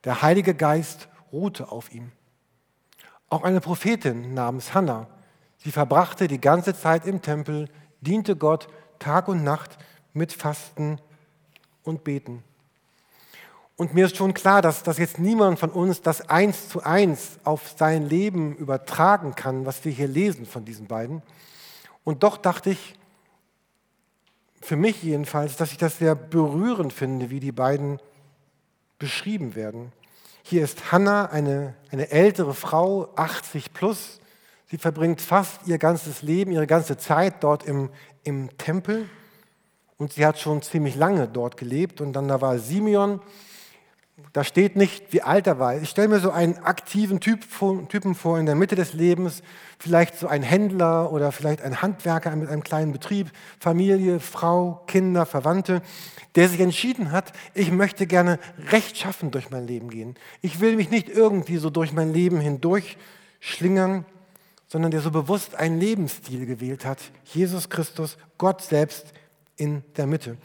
Der 0.02 0.22
Heilige 0.22 0.54
Geist 0.54 1.08
ruhte 1.32 1.70
auf 1.70 1.92
ihm. 1.92 2.12
Auch 3.28 3.42
eine 3.42 3.60
Prophetin 3.60 4.34
namens 4.34 4.74
Hannah, 4.74 5.06
sie 5.58 5.70
verbrachte 5.70 6.28
die 6.28 6.40
ganze 6.40 6.74
Zeit 6.74 7.06
im 7.06 7.22
Tempel, 7.22 7.68
diente 8.00 8.36
Gott 8.36 8.68
Tag 8.98 9.28
und 9.28 9.44
Nacht 9.44 9.78
mit 10.12 10.32
Fasten 10.32 11.00
und 11.82 12.04
Beten. 12.04 12.42
Und 13.76 13.94
mir 13.94 14.06
ist 14.06 14.16
schon 14.16 14.34
klar, 14.34 14.60
dass, 14.60 14.82
dass 14.82 14.98
jetzt 14.98 15.20
niemand 15.20 15.60
von 15.60 15.70
uns 15.70 16.02
das 16.02 16.28
eins 16.28 16.68
zu 16.68 16.82
eins 16.82 17.38
auf 17.44 17.74
sein 17.76 18.08
Leben 18.08 18.56
übertragen 18.56 19.36
kann, 19.36 19.66
was 19.66 19.84
wir 19.84 19.92
hier 19.92 20.08
lesen 20.08 20.46
von 20.46 20.64
diesen 20.64 20.88
beiden. 20.88 21.22
Und 22.02 22.24
doch 22.24 22.38
dachte 22.38 22.70
ich, 22.70 22.94
für 24.60 24.74
mich 24.74 25.02
jedenfalls, 25.04 25.56
dass 25.56 25.70
ich 25.70 25.78
das 25.78 25.98
sehr 25.98 26.16
berührend 26.16 26.92
finde, 26.92 27.30
wie 27.30 27.38
die 27.38 27.52
beiden 27.52 28.00
beschrieben 28.98 29.54
werden. 29.54 29.92
Hier 30.50 30.64
ist 30.64 30.92
Hannah, 30.92 31.26
eine, 31.26 31.74
eine 31.90 32.10
ältere 32.10 32.54
Frau, 32.54 33.12
80 33.16 33.74
plus. 33.74 34.18
Sie 34.70 34.78
verbringt 34.78 35.20
fast 35.20 35.60
ihr 35.66 35.76
ganzes 35.76 36.22
Leben, 36.22 36.52
ihre 36.52 36.66
ganze 36.66 36.96
Zeit 36.96 37.44
dort 37.44 37.64
im, 37.64 37.90
im 38.24 38.56
Tempel 38.56 39.10
und 39.98 40.14
sie 40.14 40.24
hat 40.24 40.38
schon 40.38 40.62
ziemlich 40.62 40.96
lange 40.96 41.28
dort 41.28 41.58
gelebt. 41.58 42.00
Und 42.00 42.14
dann 42.14 42.28
da 42.28 42.40
war 42.40 42.58
Simeon, 42.58 43.20
da 44.32 44.44
steht 44.44 44.76
nicht, 44.76 45.12
wie 45.12 45.22
alt 45.22 45.46
er 45.46 45.58
war. 45.58 45.76
Ich 45.80 45.88
stelle 45.88 46.08
mir 46.08 46.20
so 46.20 46.30
einen 46.30 46.58
aktiven 46.58 47.20
typ, 47.20 47.44
Typen 47.88 48.14
vor 48.14 48.38
in 48.38 48.46
der 48.46 48.54
Mitte 48.54 48.76
des 48.76 48.92
Lebens, 48.92 49.42
vielleicht 49.78 50.18
so 50.18 50.26
ein 50.28 50.42
Händler 50.42 51.12
oder 51.12 51.32
vielleicht 51.32 51.62
ein 51.62 51.80
Handwerker 51.80 52.34
mit 52.36 52.48
einem 52.48 52.62
kleinen 52.62 52.92
Betrieb, 52.92 53.30
Familie, 53.58 54.20
Frau, 54.20 54.82
Kinder, 54.86 55.24
Verwandte, 55.24 55.82
der 56.34 56.48
sich 56.48 56.60
entschieden 56.60 57.10
hat, 57.10 57.32
ich 57.54 57.72
möchte 57.72 58.06
gerne 58.06 58.38
rechtschaffen 58.70 59.30
durch 59.30 59.50
mein 59.50 59.66
Leben 59.66 59.90
gehen. 59.90 60.14
Ich 60.42 60.60
will 60.60 60.76
mich 60.76 60.90
nicht 60.90 61.08
irgendwie 61.08 61.56
so 61.56 61.70
durch 61.70 61.92
mein 61.92 62.12
Leben 62.12 62.40
hindurch 62.40 62.96
schlingern, 63.40 64.04
sondern 64.68 64.90
der 64.90 65.00
so 65.00 65.10
bewusst 65.10 65.54
einen 65.54 65.80
Lebensstil 65.80 66.44
gewählt 66.44 66.84
hat. 66.84 66.98
Jesus 67.24 67.70
Christus, 67.70 68.18
Gott 68.36 68.62
selbst 68.62 69.14
in 69.56 69.82
der 69.96 70.06
Mitte. 70.06 70.36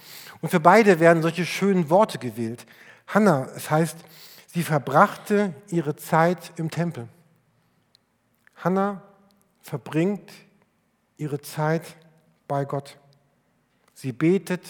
Und 0.42 0.50
für 0.50 0.60
beide 0.60 1.00
werden 1.00 1.22
solche 1.22 1.46
schönen 1.46 1.90
Worte 1.90 2.18
gewählt. 2.18 2.66
Hannah, 3.08 3.50
es 3.56 3.70
heißt, 3.70 3.98
sie 4.48 4.64
verbrachte 4.64 5.54
ihre 5.70 5.96
Zeit 5.96 6.54
im 6.58 6.72
Tempel. 6.72 7.08
Hannah 8.56 9.02
verbringt 9.62 10.32
ihre 11.18 11.42
Zeit 11.42 11.96
bei 12.48 12.66
Gott. 12.66 12.98
Sie 13.94 14.12
betet 14.12 14.62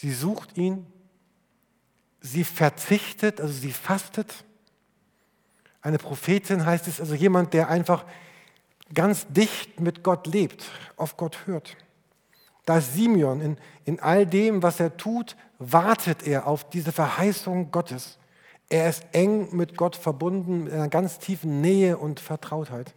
sie 0.00 0.12
sucht 0.12 0.56
ihn, 0.56 0.86
sie 2.22 2.42
verzichtet, 2.42 3.38
also 3.38 3.52
sie 3.52 3.72
fastet. 3.72 4.44
Eine 5.82 5.98
Prophetin 5.98 6.64
heißt 6.64 6.88
es, 6.88 7.00
also 7.00 7.14
jemand, 7.14 7.52
der 7.52 7.68
einfach 7.68 8.06
ganz 8.94 9.26
dicht 9.28 9.78
mit 9.78 10.02
Gott 10.02 10.26
lebt, 10.26 10.64
auf 10.96 11.18
Gott 11.18 11.46
hört. 11.46 11.76
Da 12.70 12.78
ist 12.78 12.94
Simeon, 12.94 13.40
in, 13.40 13.56
in 13.84 13.98
all 13.98 14.24
dem, 14.24 14.62
was 14.62 14.78
er 14.78 14.96
tut, 14.96 15.34
wartet 15.58 16.24
er 16.24 16.46
auf 16.46 16.70
diese 16.70 16.92
Verheißung 16.92 17.72
Gottes. 17.72 18.16
Er 18.68 18.88
ist 18.88 19.04
eng 19.10 19.48
mit 19.56 19.76
Gott 19.76 19.96
verbunden, 19.96 20.62
mit 20.62 20.72
einer 20.72 20.86
ganz 20.86 21.18
tiefen 21.18 21.60
Nähe 21.60 21.98
und 21.98 22.20
Vertrautheit. 22.20 22.94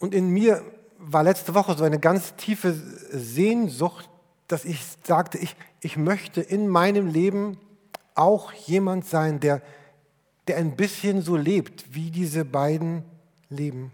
Und 0.00 0.16
in 0.16 0.30
mir 0.30 0.64
war 0.98 1.22
letzte 1.22 1.54
Woche 1.54 1.76
so 1.76 1.84
eine 1.84 2.00
ganz 2.00 2.34
tiefe 2.34 2.74
Sehnsucht, 3.12 4.10
dass 4.48 4.64
ich 4.64 4.84
sagte, 5.04 5.38
ich, 5.38 5.54
ich 5.80 5.96
möchte 5.96 6.40
in 6.40 6.66
meinem 6.66 7.06
Leben 7.06 7.56
auch 8.16 8.52
jemand 8.52 9.06
sein, 9.06 9.38
der, 9.38 9.62
der 10.48 10.56
ein 10.56 10.74
bisschen 10.74 11.22
so 11.22 11.36
lebt, 11.36 11.94
wie 11.94 12.10
diese 12.10 12.44
beiden 12.44 13.04
leben. 13.48 13.92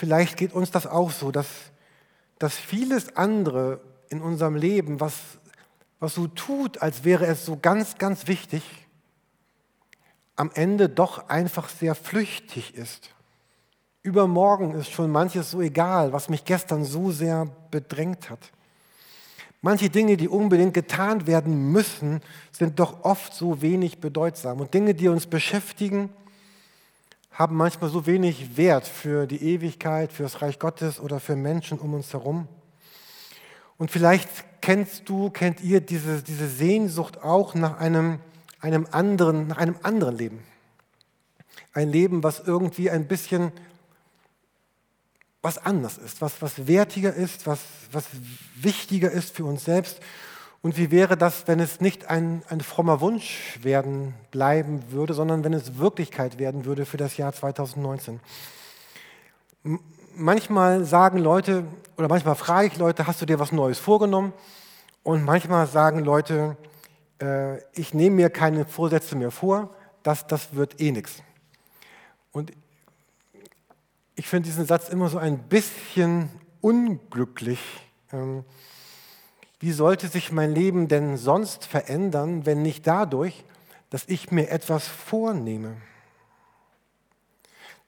Vielleicht 0.00 0.38
geht 0.38 0.54
uns 0.54 0.70
das 0.70 0.86
auch 0.86 1.10
so, 1.10 1.30
dass, 1.30 1.46
dass 2.38 2.56
vieles 2.56 3.18
andere 3.18 3.82
in 4.08 4.22
unserem 4.22 4.56
Leben, 4.56 4.98
was, 4.98 5.12
was 5.98 6.14
so 6.14 6.26
tut, 6.26 6.80
als 6.80 7.04
wäre 7.04 7.26
es 7.26 7.44
so 7.44 7.58
ganz, 7.60 7.98
ganz 7.98 8.26
wichtig, 8.26 8.62
am 10.36 10.50
Ende 10.54 10.88
doch 10.88 11.28
einfach 11.28 11.68
sehr 11.68 11.94
flüchtig 11.94 12.74
ist. 12.76 13.10
Übermorgen 14.00 14.74
ist 14.74 14.90
schon 14.90 15.10
manches 15.10 15.50
so 15.50 15.60
egal, 15.60 16.14
was 16.14 16.30
mich 16.30 16.46
gestern 16.46 16.86
so 16.86 17.10
sehr 17.10 17.48
bedrängt 17.70 18.30
hat. 18.30 18.52
Manche 19.60 19.90
Dinge, 19.90 20.16
die 20.16 20.28
unbedingt 20.28 20.72
getan 20.72 21.26
werden 21.26 21.72
müssen, 21.72 22.22
sind 22.52 22.80
doch 22.80 23.04
oft 23.04 23.34
so 23.34 23.60
wenig 23.60 24.00
bedeutsam. 24.00 24.60
Und 24.60 24.72
Dinge, 24.72 24.94
die 24.94 25.08
uns 25.08 25.26
beschäftigen, 25.26 26.08
haben 27.40 27.56
manchmal 27.56 27.88
so 27.88 28.04
wenig 28.04 28.58
Wert 28.58 28.86
für 28.86 29.26
die 29.26 29.42
Ewigkeit, 29.42 30.12
für 30.12 30.24
das 30.24 30.42
Reich 30.42 30.58
Gottes 30.58 31.00
oder 31.00 31.20
für 31.20 31.36
Menschen 31.36 31.78
um 31.78 31.94
uns 31.94 32.12
herum. 32.12 32.46
Und 33.78 33.90
vielleicht 33.90 34.28
kennst 34.60 35.08
du, 35.08 35.30
kennt 35.30 35.62
ihr 35.62 35.80
diese, 35.80 36.22
diese 36.22 36.46
Sehnsucht 36.46 37.22
auch 37.22 37.54
nach 37.54 37.78
einem, 37.78 38.18
einem 38.60 38.86
anderen, 38.90 39.46
nach 39.46 39.56
einem 39.56 39.76
anderen 39.82 40.18
Leben. 40.18 40.44
Ein 41.72 41.88
Leben, 41.88 42.22
was 42.22 42.40
irgendwie 42.40 42.90
ein 42.90 43.08
bisschen 43.08 43.52
was 45.40 45.56
anders 45.56 45.96
ist, 45.96 46.20
was, 46.20 46.42
was 46.42 46.66
wertiger 46.66 47.14
ist, 47.14 47.46
was, 47.46 47.60
was 47.90 48.04
wichtiger 48.54 49.10
ist 49.10 49.34
für 49.34 49.46
uns 49.46 49.64
selbst. 49.64 50.00
Und 50.62 50.76
wie 50.76 50.90
wäre 50.90 51.16
das, 51.16 51.48
wenn 51.48 51.58
es 51.58 51.80
nicht 51.80 52.10
ein, 52.10 52.42
ein 52.48 52.60
frommer 52.60 53.00
Wunsch 53.00 53.58
werden 53.62 54.14
bleiben 54.30 54.82
würde, 54.90 55.14
sondern 55.14 55.42
wenn 55.42 55.54
es 55.54 55.78
Wirklichkeit 55.78 56.38
werden 56.38 56.66
würde 56.66 56.84
für 56.84 56.98
das 56.98 57.16
Jahr 57.16 57.32
2019? 57.32 58.20
Manchmal 60.14 60.84
sagen 60.84 61.18
Leute, 61.18 61.64
oder 61.96 62.08
manchmal 62.08 62.34
frage 62.34 62.66
ich 62.66 62.76
Leute, 62.76 63.06
hast 63.06 63.22
du 63.22 63.26
dir 63.26 63.38
was 63.38 63.52
Neues 63.52 63.78
vorgenommen? 63.78 64.34
Und 65.02 65.24
manchmal 65.24 65.66
sagen 65.66 66.00
Leute, 66.00 66.58
äh, 67.22 67.58
ich 67.72 67.94
nehme 67.94 68.16
mir 68.16 68.30
keine 68.30 68.66
Vorsätze 68.66 69.16
mehr 69.16 69.30
vor, 69.30 69.74
das, 70.02 70.26
das 70.26 70.54
wird 70.54 70.78
eh 70.80 70.92
nichts. 70.92 71.22
Und 72.32 72.52
ich 74.14 74.28
finde 74.28 74.48
diesen 74.48 74.66
Satz 74.66 74.90
immer 74.90 75.08
so 75.08 75.16
ein 75.16 75.38
bisschen 75.38 76.28
unglücklich. 76.60 77.60
Ähm, 78.12 78.44
wie 79.60 79.72
sollte 79.72 80.08
sich 80.08 80.32
mein 80.32 80.54
Leben 80.54 80.88
denn 80.88 81.18
sonst 81.18 81.66
verändern, 81.66 82.46
wenn 82.46 82.62
nicht 82.62 82.86
dadurch, 82.86 83.44
dass 83.90 84.04
ich 84.06 84.30
mir 84.30 84.50
etwas 84.50 84.88
vornehme? 84.88 85.76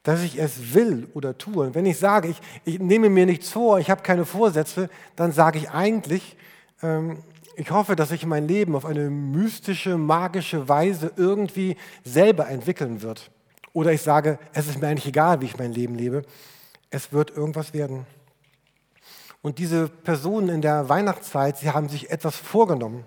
Dass 0.02 0.22
ich 0.22 0.38
es 0.38 0.74
will 0.74 1.08
oder 1.14 1.38
tue. 1.38 1.66
Und 1.66 1.74
wenn 1.74 1.86
ich 1.86 1.98
sage, 1.98 2.28
ich, 2.28 2.40
ich 2.64 2.78
nehme 2.78 3.08
mir 3.08 3.24
nichts 3.24 3.48
vor, 3.48 3.78
ich 3.78 3.88
habe 3.88 4.02
keine 4.02 4.26
Vorsätze, 4.26 4.90
dann 5.16 5.32
sage 5.32 5.58
ich 5.58 5.70
eigentlich, 5.70 6.36
ähm, 6.82 7.22
ich 7.56 7.70
hoffe, 7.70 7.96
dass 7.96 8.10
sich 8.10 8.26
mein 8.26 8.48
Leben 8.48 8.76
auf 8.76 8.84
eine 8.84 9.08
mystische, 9.08 9.96
magische 9.96 10.68
Weise 10.68 11.12
irgendwie 11.16 11.76
selber 12.04 12.48
entwickeln 12.48 13.00
wird. 13.00 13.30
Oder 13.72 13.92
ich 13.92 14.02
sage, 14.02 14.38
es 14.52 14.68
ist 14.68 14.80
mir 14.80 14.88
eigentlich 14.88 15.06
egal, 15.06 15.40
wie 15.40 15.46
ich 15.46 15.56
mein 15.56 15.72
Leben 15.72 15.94
lebe. 15.94 16.22
Es 16.90 17.12
wird 17.12 17.30
irgendwas 17.30 17.72
werden. 17.72 18.06
Und 19.42 19.58
diese 19.58 19.88
Personen 19.88 20.48
in 20.48 20.62
der 20.62 20.88
Weihnachtszeit, 20.88 21.58
sie 21.58 21.70
haben 21.70 21.88
sich 21.88 22.10
etwas 22.10 22.36
vorgenommen. 22.36 23.04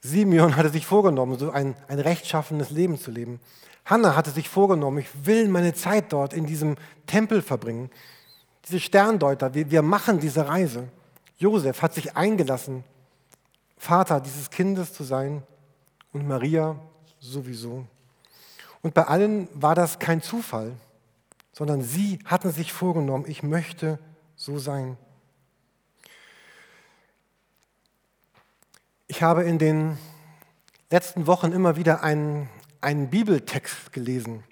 Simeon 0.00 0.56
hatte 0.56 0.70
sich 0.70 0.86
vorgenommen, 0.86 1.38
so 1.38 1.50
ein, 1.50 1.76
ein 1.88 2.00
rechtschaffenes 2.00 2.70
Leben 2.70 2.98
zu 2.98 3.10
leben. 3.10 3.38
Hannah 3.84 4.16
hatte 4.16 4.30
sich 4.30 4.48
vorgenommen, 4.48 4.98
ich 4.98 5.26
will 5.26 5.48
meine 5.48 5.74
Zeit 5.74 6.12
dort 6.12 6.32
in 6.32 6.46
diesem 6.46 6.76
Tempel 7.06 7.42
verbringen. 7.42 7.90
Diese 8.66 8.80
Sterndeuter, 8.80 9.52
wir, 9.52 9.70
wir 9.70 9.82
machen 9.82 10.20
diese 10.20 10.48
Reise. 10.48 10.88
Josef 11.36 11.82
hat 11.82 11.94
sich 11.94 12.16
eingelassen, 12.16 12.84
Vater 13.76 14.20
dieses 14.20 14.50
Kindes 14.50 14.92
zu 14.92 15.04
sein 15.04 15.42
und 16.12 16.26
Maria 16.26 16.76
sowieso. 17.18 17.86
Und 18.82 18.94
bei 18.94 19.04
allen 19.04 19.48
war 19.54 19.74
das 19.74 19.98
kein 19.98 20.22
Zufall, 20.22 20.72
sondern 21.52 21.82
sie 21.82 22.18
hatten 22.24 22.52
sich 22.52 22.72
vorgenommen, 22.72 23.24
ich 23.26 23.42
möchte 23.42 23.98
so 24.36 24.58
sein. 24.58 24.96
Ich 29.20 29.24
habe 29.24 29.42
in 29.42 29.58
den 29.58 29.98
letzten 30.88 31.26
Wochen 31.26 31.52
immer 31.52 31.76
wieder 31.76 32.02
einen, 32.02 32.48
einen 32.80 33.10
Bibeltext 33.10 33.92
gelesen. 33.92 34.44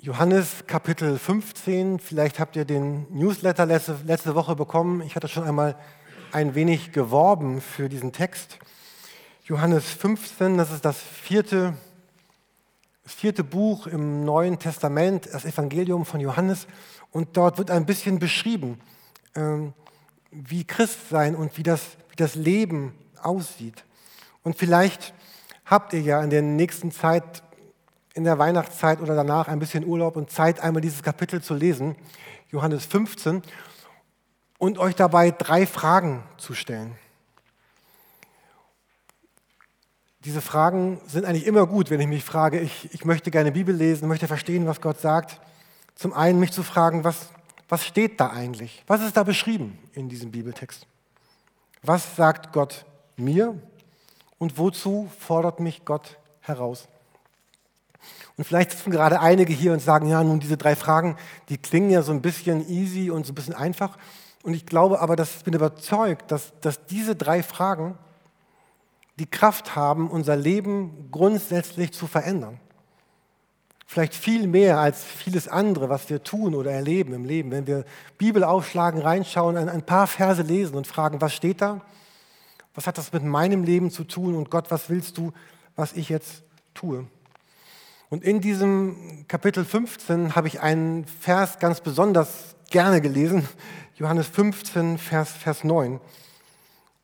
Johannes 0.00 0.64
Kapitel 0.66 1.20
15, 1.20 2.00
vielleicht 2.00 2.40
habt 2.40 2.56
ihr 2.56 2.64
den 2.64 3.06
Newsletter 3.16 3.64
letzte, 3.64 4.00
letzte 4.04 4.34
Woche 4.34 4.56
bekommen. 4.56 5.02
Ich 5.02 5.14
hatte 5.14 5.28
schon 5.28 5.44
einmal 5.44 5.76
ein 6.32 6.56
wenig 6.56 6.90
geworben 6.90 7.60
für 7.60 7.88
diesen 7.88 8.10
Text. 8.10 8.58
Johannes 9.44 9.88
15, 9.90 10.58
das 10.58 10.72
ist 10.72 10.84
das 10.84 10.98
vierte 10.98 11.74
vierte 13.04 13.44
Buch 13.44 13.86
im 13.86 14.24
Neuen 14.24 14.58
Testament, 14.58 15.28
das 15.32 15.44
Evangelium 15.44 16.04
von 16.04 16.18
Johannes. 16.18 16.66
Und 17.12 17.36
dort 17.36 17.56
wird 17.56 17.70
ein 17.70 17.86
bisschen 17.86 18.18
beschrieben, 18.18 18.80
ähm, 19.36 19.74
wie 20.32 20.64
Christsein 20.64 21.36
und 21.36 21.56
wie 21.56 21.62
das, 21.62 21.97
das 22.18 22.34
Leben 22.34 22.94
aussieht. 23.22 23.84
Und 24.42 24.56
vielleicht 24.56 25.14
habt 25.64 25.92
ihr 25.92 26.00
ja 26.00 26.22
in 26.22 26.30
der 26.30 26.42
nächsten 26.42 26.90
Zeit, 26.90 27.42
in 28.14 28.24
der 28.24 28.38
Weihnachtszeit 28.38 29.00
oder 29.00 29.14
danach 29.14 29.48
ein 29.48 29.58
bisschen 29.58 29.86
Urlaub 29.86 30.16
und 30.16 30.30
Zeit, 30.30 30.60
einmal 30.60 30.82
dieses 30.82 31.02
Kapitel 31.02 31.42
zu 31.42 31.54
lesen, 31.54 31.96
Johannes 32.50 32.86
15, 32.86 33.42
und 34.58 34.78
euch 34.78 34.96
dabei 34.96 35.30
drei 35.30 35.66
Fragen 35.66 36.24
zu 36.36 36.54
stellen. 36.54 36.96
Diese 40.24 40.40
Fragen 40.40 41.00
sind 41.06 41.24
eigentlich 41.24 41.46
immer 41.46 41.66
gut, 41.66 41.90
wenn 41.90 42.00
ich 42.00 42.08
mich 42.08 42.24
frage, 42.24 42.58
ich, 42.58 42.92
ich 42.92 43.04
möchte 43.04 43.30
gerne 43.30 43.52
Bibel 43.52 43.74
lesen, 43.74 44.08
möchte 44.08 44.26
verstehen, 44.26 44.66
was 44.66 44.80
Gott 44.80 45.00
sagt. 45.00 45.40
Zum 45.94 46.12
einen 46.12 46.40
mich 46.40 46.50
zu 46.50 46.64
fragen, 46.64 47.04
was, 47.04 47.28
was 47.68 47.86
steht 47.86 48.20
da 48.20 48.30
eigentlich? 48.30 48.82
Was 48.88 49.02
ist 49.02 49.16
da 49.16 49.22
beschrieben 49.22 49.78
in 49.92 50.08
diesem 50.08 50.32
Bibeltext? 50.32 50.86
Was 51.82 52.16
sagt 52.16 52.52
Gott 52.52 52.84
mir 53.16 53.60
und 54.38 54.58
wozu 54.58 55.10
fordert 55.18 55.60
mich 55.60 55.84
Gott 55.84 56.18
heraus? 56.40 56.88
Und 58.36 58.44
vielleicht 58.44 58.70
sitzen 58.70 58.92
gerade 58.92 59.20
einige 59.20 59.52
hier 59.52 59.72
und 59.72 59.80
sagen, 59.80 60.06
ja, 60.06 60.22
nun 60.22 60.38
diese 60.38 60.56
drei 60.56 60.76
Fragen, 60.76 61.16
die 61.48 61.58
klingen 61.58 61.90
ja 61.90 62.02
so 62.02 62.12
ein 62.12 62.22
bisschen 62.22 62.68
easy 62.68 63.10
und 63.10 63.26
so 63.26 63.32
ein 63.32 63.34
bisschen 63.34 63.54
einfach. 63.54 63.98
Und 64.44 64.54
ich 64.54 64.64
glaube 64.64 65.00
aber, 65.00 65.16
dass 65.16 65.36
ich 65.36 65.44
bin 65.44 65.54
überzeugt, 65.54 66.30
dass, 66.30 66.52
dass 66.60 66.86
diese 66.86 67.16
drei 67.16 67.42
Fragen 67.42 67.98
die 69.18 69.26
Kraft 69.26 69.74
haben, 69.74 70.08
unser 70.08 70.36
Leben 70.36 71.08
grundsätzlich 71.10 71.92
zu 71.92 72.06
verändern. 72.06 72.60
Vielleicht 73.90 74.14
viel 74.14 74.46
mehr 74.46 74.78
als 74.78 75.02
vieles 75.02 75.48
andere, 75.48 75.88
was 75.88 76.10
wir 76.10 76.22
tun 76.22 76.54
oder 76.54 76.70
erleben 76.70 77.14
im 77.14 77.24
Leben. 77.24 77.50
Wenn 77.50 77.66
wir 77.66 77.86
Bibel 78.18 78.44
aufschlagen, 78.44 79.00
reinschauen, 79.00 79.56
ein 79.56 79.82
paar 79.82 80.06
Verse 80.06 80.42
lesen 80.42 80.76
und 80.76 80.86
fragen, 80.86 81.22
was 81.22 81.32
steht 81.32 81.62
da? 81.62 81.80
Was 82.74 82.86
hat 82.86 82.98
das 82.98 83.14
mit 83.14 83.24
meinem 83.24 83.64
Leben 83.64 83.90
zu 83.90 84.04
tun? 84.04 84.34
Und 84.34 84.50
Gott, 84.50 84.70
was 84.70 84.90
willst 84.90 85.16
du, 85.16 85.32
was 85.74 85.94
ich 85.94 86.10
jetzt 86.10 86.42
tue? 86.74 87.06
Und 88.10 88.24
in 88.24 88.42
diesem 88.42 89.24
Kapitel 89.26 89.64
15 89.64 90.36
habe 90.36 90.48
ich 90.48 90.60
einen 90.60 91.06
Vers 91.06 91.58
ganz 91.58 91.80
besonders 91.80 92.56
gerne 92.68 93.00
gelesen, 93.00 93.48
Johannes 93.96 94.26
15, 94.26 94.98
Vers, 94.98 95.32
Vers 95.32 95.64
9. 95.64 95.98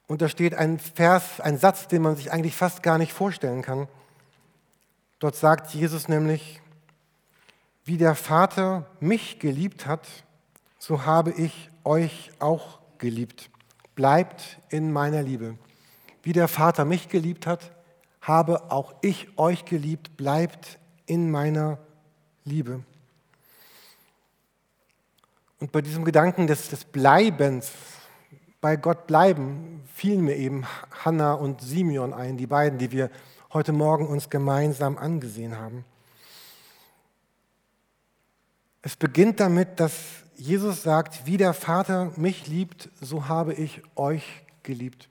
Und 0.07 0.21
da 0.21 0.29
steht 0.29 0.55
ein 0.55 0.79
Vers, 0.79 1.41
ein 1.41 1.57
Satz, 1.57 1.89
den 1.89 2.03
man 2.03 2.17
sich 2.17 2.31
eigentlich 2.31 2.55
fast 2.55 2.83
gar 2.83 2.99
nicht 2.99 3.15
vorstellen 3.15 3.63
kann. 3.63 3.89
Dort 5.19 5.35
sagt 5.35 5.73
Jesus 5.73 6.09
nämlich, 6.09 6.61
wie 7.85 7.99
der 7.99 8.15
Vater 8.15 8.87
mich 9.01 9.39
geliebt 9.39 9.87
hat, 9.87 10.09
so 10.79 11.05
habe 11.05 11.33
ich 11.33 11.71
euch 11.85 12.31
auch 12.39 12.81
geliebt. 12.99 13.51
Bleibt 13.95 14.59
in 14.71 14.93
meiner 14.93 15.23
Liebe. 15.23 15.59
Wie 16.23 16.33
der 16.33 16.49
Vater 16.49 16.85
mich 16.85 17.09
geliebt 17.09 17.47
hat, 17.47 17.73
habe 18.21 18.71
auch 18.71 18.95
ich 19.03 19.39
euch 19.39 19.67
geliebt. 19.67 20.17
Bleibt 20.17 20.79
in 21.07 21.31
meiner 21.31 21.79
Liebe. 22.45 22.83
Und 25.61 25.73
bei 25.73 25.83
diesem 25.83 26.05
Gedanken 26.05 26.47
des, 26.47 26.71
des 26.71 26.85
Bleibens, 26.85 27.73
bei 28.61 28.77
Gott 28.77 29.07
bleiben, 29.07 29.83
fielen 29.95 30.23
mir 30.23 30.37
eben 30.37 30.67
Hannah 31.05 31.35
und 31.35 31.61
Simeon 31.61 32.15
ein, 32.15 32.39
die 32.39 32.47
beiden, 32.47 32.79
die 32.79 32.93
wir 32.93 33.11
heute 33.53 33.73
Morgen 33.73 34.07
uns 34.07 34.31
gemeinsam 34.31 34.99
angesehen 34.99 35.59
haben. 35.59 35.85
Es 38.87 38.97
beginnt 38.97 39.41
damit, 39.41 39.81
dass 39.81 39.95
Jesus 40.37 40.83
sagt, 40.83 41.25
wie 41.25 41.39
der 41.39 41.55
Vater 41.55 42.13
mich 42.17 42.47
liebt, 42.49 42.91
so 43.01 43.29
habe 43.29 43.55
ich 43.55 43.81
euch 43.97 44.45
geliebt. 44.63 45.09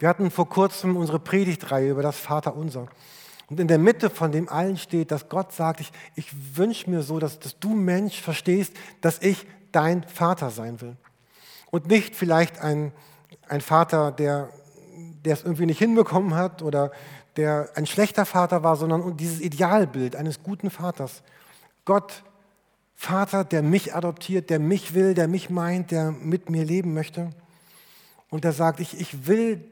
Wir 0.00 0.08
hatten 0.08 0.28
vor 0.32 0.48
kurzem 0.48 0.96
unsere 0.96 1.20
Predigtreihe 1.20 1.88
über 1.88 2.02
das 2.02 2.18
Vaterunser. 2.18 2.88
Und 3.48 3.60
in 3.60 3.68
der 3.68 3.78
Mitte 3.78 4.10
von 4.10 4.32
dem 4.32 4.48
allen 4.48 4.76
steht, 4.76 5.12
dass 5.12 5.28
Gott 5.28 5.52
sagt, 5.52 5.78
ich, 5.78 5.92
ich 6.16 6.56
wünsche 6.56 6.90
mir 6.90 7.02
so, 7.02 7.20
dass, 7.20 7.38
dass 7.38 7.56
du 7.60 7.74
Mensch 7.74 8.20
verstehst, 8.20 8.72
dass 9.02 9.22
ich 9.22 9.46
dein 9.70 10.02
Vater 10.02 10.50
sein 10.50 10.80
will. 10.80 10.96
Und 11.70 11.86
nicht 11.86 12.16
vielleicht 12.16 12.60
ein, 12.60 12.90
ein 13.48 13.60
Vater, 13.60 14.10
der, 14.10 14.48
der 15.24 15.34
es 15.34 15.44
irgendwie 15.44 15.66
nicht 15.66 15.78
hinbekommen 15.78 16.34
hat 16.34 16.60
oder 16.60 16.90
der 17.36 17.70
ein 17.76 17.86
schlechter 17.86 18.26
Vater 18.26 18.64
war, 18.64 18.74
sondern 18.74 19.16
dieses 19.16 19.40
Idealbild 19.40 20.16
eines 20.16 20.42
guten 20.42 20.70
Vaters. 20.70 21.22
Gott, 21.84 22.24
Vater, 22.96 23.44
der 23.44 23.62
mich 23.62 23.94
adoptiert, 23.94 24.50
der 24.50 24.58
mich 24.58 24.94
will, 24.94 25.14
der 25.14 25.28
mich 25.28 25.50
meint, 25.50 25.90
der 25.90 26.10
mit 26.10 26.50
mir 26.50 26.64
leben 26.64 26.94
möchte. 26.94 27.30
Und 28.30 28.44
der 28.44 28.52
sagt, 28.52 28.80
ich, 28.80 28.98
ich 28.98 29.26
will, 29.26 29.64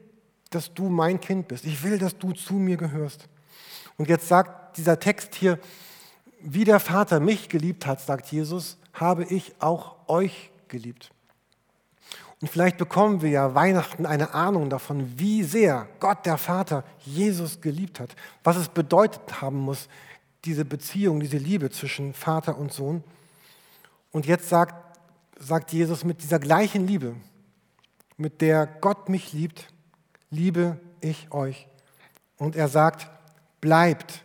dass 0.51 0.73
du 0.73 0.89
mein 0.89 1.19
Kind 1.19 1.47
bist. 1.47 1.65
Ich 1.65 1.83
will, 1.83 1.97
dass 1.97 2.17
du 2.17 2.31
zu 2.31 2.53
mir 2.53 2.77
gehörst. 2.77 3.27
Und 3.97 4.07
jetzt 4.07 4.27
sagt 4.27 4.77
dieser 4.77 4.99
Text 4.99 5.35
hier, 5.35 5.59
wie 6.39 6.63
der 6.63 6.79
Vater 6.79 7.19
mich 7.19 7.49
geliebt 7.49 7.85
hat, 7.85 7.99
sagt 7.99 8.27
Jesus, 8.27 8.77
habe 8.93 9.25
ich 9.25 9.55
auch 9.59 9.95
euch 10.07 10.51
geliebt. 10.67 11.11
Und 12.41 12.49
vielleicht 12.49 12.77
bekommen 12.77 13.21
wir 13.21 13.29
ja 13.29 13.55
Weihnachten 13.55 14.05
eine 14.05 14.33
Ahnung 14.33 14.69
davon, 14.69 15.17
wie 15.17 15.43
sehr 15.43 15.87
Gott 15.99 16.25
der 16.25 16.37
Vater 16.37 16.83
Jesus 16.99 17.61
geliebt 17.61 17.99
hat, 17.99 18.15
was 18.43 18.57
es 18.57 18.69
bedeutet 18.69 19.41
haben 19.41 19.57
muss, 19.57 19.87
diese 20.43 20.65
Beziehung, 20.65 21.19
diese 21.19 21.37
Liebe 21.37 21.71
zwischen 21.71 22.13
Vater 22.13 22.57
und 22.57 22.71
Sohn. 22.71 23.03
Und 24.15 24.25
jetzt 24.25 24.47
sagt, 24.47 24.97
sagt 25.37 25.73
Jesus 25.73 26.05
mit 26.05 26.23
dieser 26.23 26.39
gleichen 26.39 26.87
Liebe, 26.87 27.17
mit 28.15 28.39
der 28.39 28.65
Gott 28.65 29.09
mich 29.09 29.33
liebt, 29.33 29.67
liebe 30.29 30.79
ich 31.01 31.33
euch. 31.33 31.67
Und 32.37 32.55
er 32.55 32.69
sagt, 32.69 33.09
bleibt, 33.59 34.23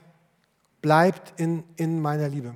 bleibt 0.81 1.41
in, 1.41 1.65
in 1.75 2.01
meiner 2.01 2.29
Liebe. 2.29 2.55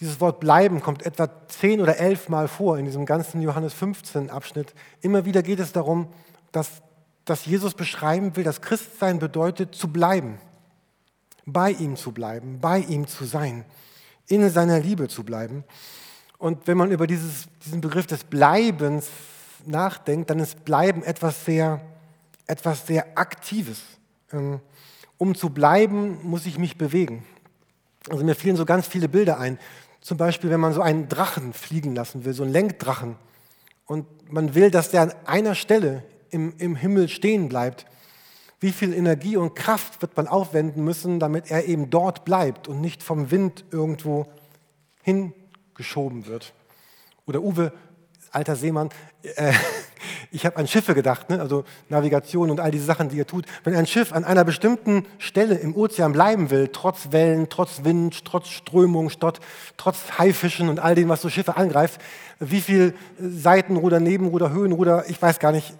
Dieses 0.00 0.18
Wort 0.18 0.40
bleiben 0.40 0.80
kommt 0.80 1.04
etwa 1.04 1.28
zehn 1.48 1.82
oder 1.82 1.98
elf 1.98 2.30
Mal 2.30 2.48
vor 2.48 2.78
in 2.78 2.86
diesem 2.86 3.04
ganzen 3.04 3.42
Johannes 3.42 3.74
15 3.74 4.30
Abschnitt. 4.30 4.72
Immer 5.02 5.26
wieder 5.26 5.42
geht 5.42 5.60
es 5.60 5.72
darum, 5.72 6.08
dass, 6.52 6.80
dass 7.26 7.44
Jesus 7.44 7.74
beschreiben 7.74 8.34
will, 8.34 8.44
dass 8.44 8.62
Christsein 8.62 9.18
bedeutet 9.18 9.74
zu 9.74 9.88
bleiben, 9.88 10.38
bei 11.44 11.72
ihm 11.72 11.96
zu 11.96 12.12
bleiben, 12.12 12.60
bei 12.62 12.78
ihm 12.78 13.06
zu 13.06 13.26
sein, 13.26 13.66
in 14.32 14.48
seiner 14.50 14.80
Liebe 14.80 15.08
zu 15.08 15.24
bleiben. 15.24 15.64
Und 16.38 16.66
wenn 16.66 16.76
man 16.76 16.90
über 16.90 17.06
dieses, 17.06 17.46
diesen 17.64 17.80
Begriff 17.80 18.06
des 18.06 18.24
Bleibens 18.24 19.08
nachdenkt, 19.66 20.30
dann 20.30 20.40
ist 20.40 20.64
Bleiben 20.64 21.02
etwas 21.02 21.44
sehr, 21.44 21.80
etwas 22.46 22.86
sehr 22.86 23.16
Aktives. 23.16 23.80
Ähm, 24.32 24.60
um 25.18 25.34
zu 25.34 25.50
bleiben, 25.50 26.18
muss 26.22 26.46
ich 26.46 26.58
mich 26.58 26.78
bewegen. 26.78 27.24
Also 28.10 28.24
mir 28.24 28.34
fielen 28.34 28.56
so 28.56 28.64
ganz 28.64 28.88
viele 28.88 29.08
Bilder 29.08 29.38
ein. 29.38 29.58
Zum 30.00 30.16
Beispiel, 30.16 30.50
wenn 30.50 30.58
man 30.58 30.72
so 30.72 30.82
einen 30.82 31.08
Drachen 31.08 31.52
fliegen 31.52 31.94
lassen 31.94 32.24
will, 32.24 32.32
so 32.32 32.42
einen 32.42 32.52
Lenkdrachen, 32.52 33.16
und 33.86 34.32
man 34.32 34.54
will, 34.54 34.70
dass 34.70 34.90
der 34.90 35.02
an 35.02 35.12
einer 35.26 35.54
Stelle 35.54 36.02
im, 36.30 36.54
im 36.58 36.76
Himmel 36.76 37.08
stehen 37.08 37.48
bleibt, 37.48 37.84
wie 38.62 38.72
viel 38.72 38.94
Energie 38.94 39.36
und 39.36 39.54
Kraft 39.56 40.00
wird 40.02 40.16
man 40.16 40.28
aufwenden 40.28 40.84
müssen, 40.84 41.18
damit 41.18 41.50
er 41.50 41.66
eben 41.66 41.90
dort 41.90 42.24
bleibt 42.24 42.68
und 42.68 42.80
nicht 42.80 43.02
vom 43.02 43.32
Wind 43.32 43.64
irgendwo 43.72 44.26
hingeschoben 45.02 46.26
wird? 46.26 46.52
Oder 47.26 47.42
Uwe, 47.42 47.72
alter 48.30 48.54
Seemann, 48.54 48.90
äh, 49.22 49.52
ich 50.30 50.46
habe 50.46 50.56
an 50.58 50.68
Schiffe 50.68 50.94
gedacht, 50.94 51.28
ne? 51.28 51.40
also 51.40 51.64
Navigation 51.88 52.50
und 52.50 52.60
all 52.60 52.70
diese 52.70 52.84
Sachen, 52.84 53.08
die 53.08 53.16
ihr 53.16 53.26
tut. 53.26 53.46
Wenn 53.64 53.74
ein 53.74 53.86
Schiff 53.86 54.12
an 54.12 54.24
einer 54.24 54.44
bestimmten 54.44 55.06
Stelle 55.18 55.56
im 55.56 55.74
Ozean 55.74 56.12
bleiben 56.12 56.50
will, 56.50 56.68
trotz 56.68 57.10
Wellen, 57.10 57.48
trotz 57.48 57.82
Wind, 57.82 58.24
trotz 58.24 58.48
Strömung, 58.48 59.10
trotz, 59.18 59.40
trotz 59.76 60.18
Haifischen 60.18 60.68
und 60.68 60.78
all 60.78 60.94
dem, 60.94 61.08
was 61.08 61.20
so 61.20 61.30
Schiffe 61.30 61.56
angreift, 61.56 62.00
wie 62.38 62.60
viel 62.60 62.94
Seitenruder, 63.18 63.98
Nebenruder, 63.98 64.50
Höhenruder, 64.50 65.04
ich 65.08 65.20
weiß 65.20 65.40
gar 65.40 65.50
nicht. 65.50 65.74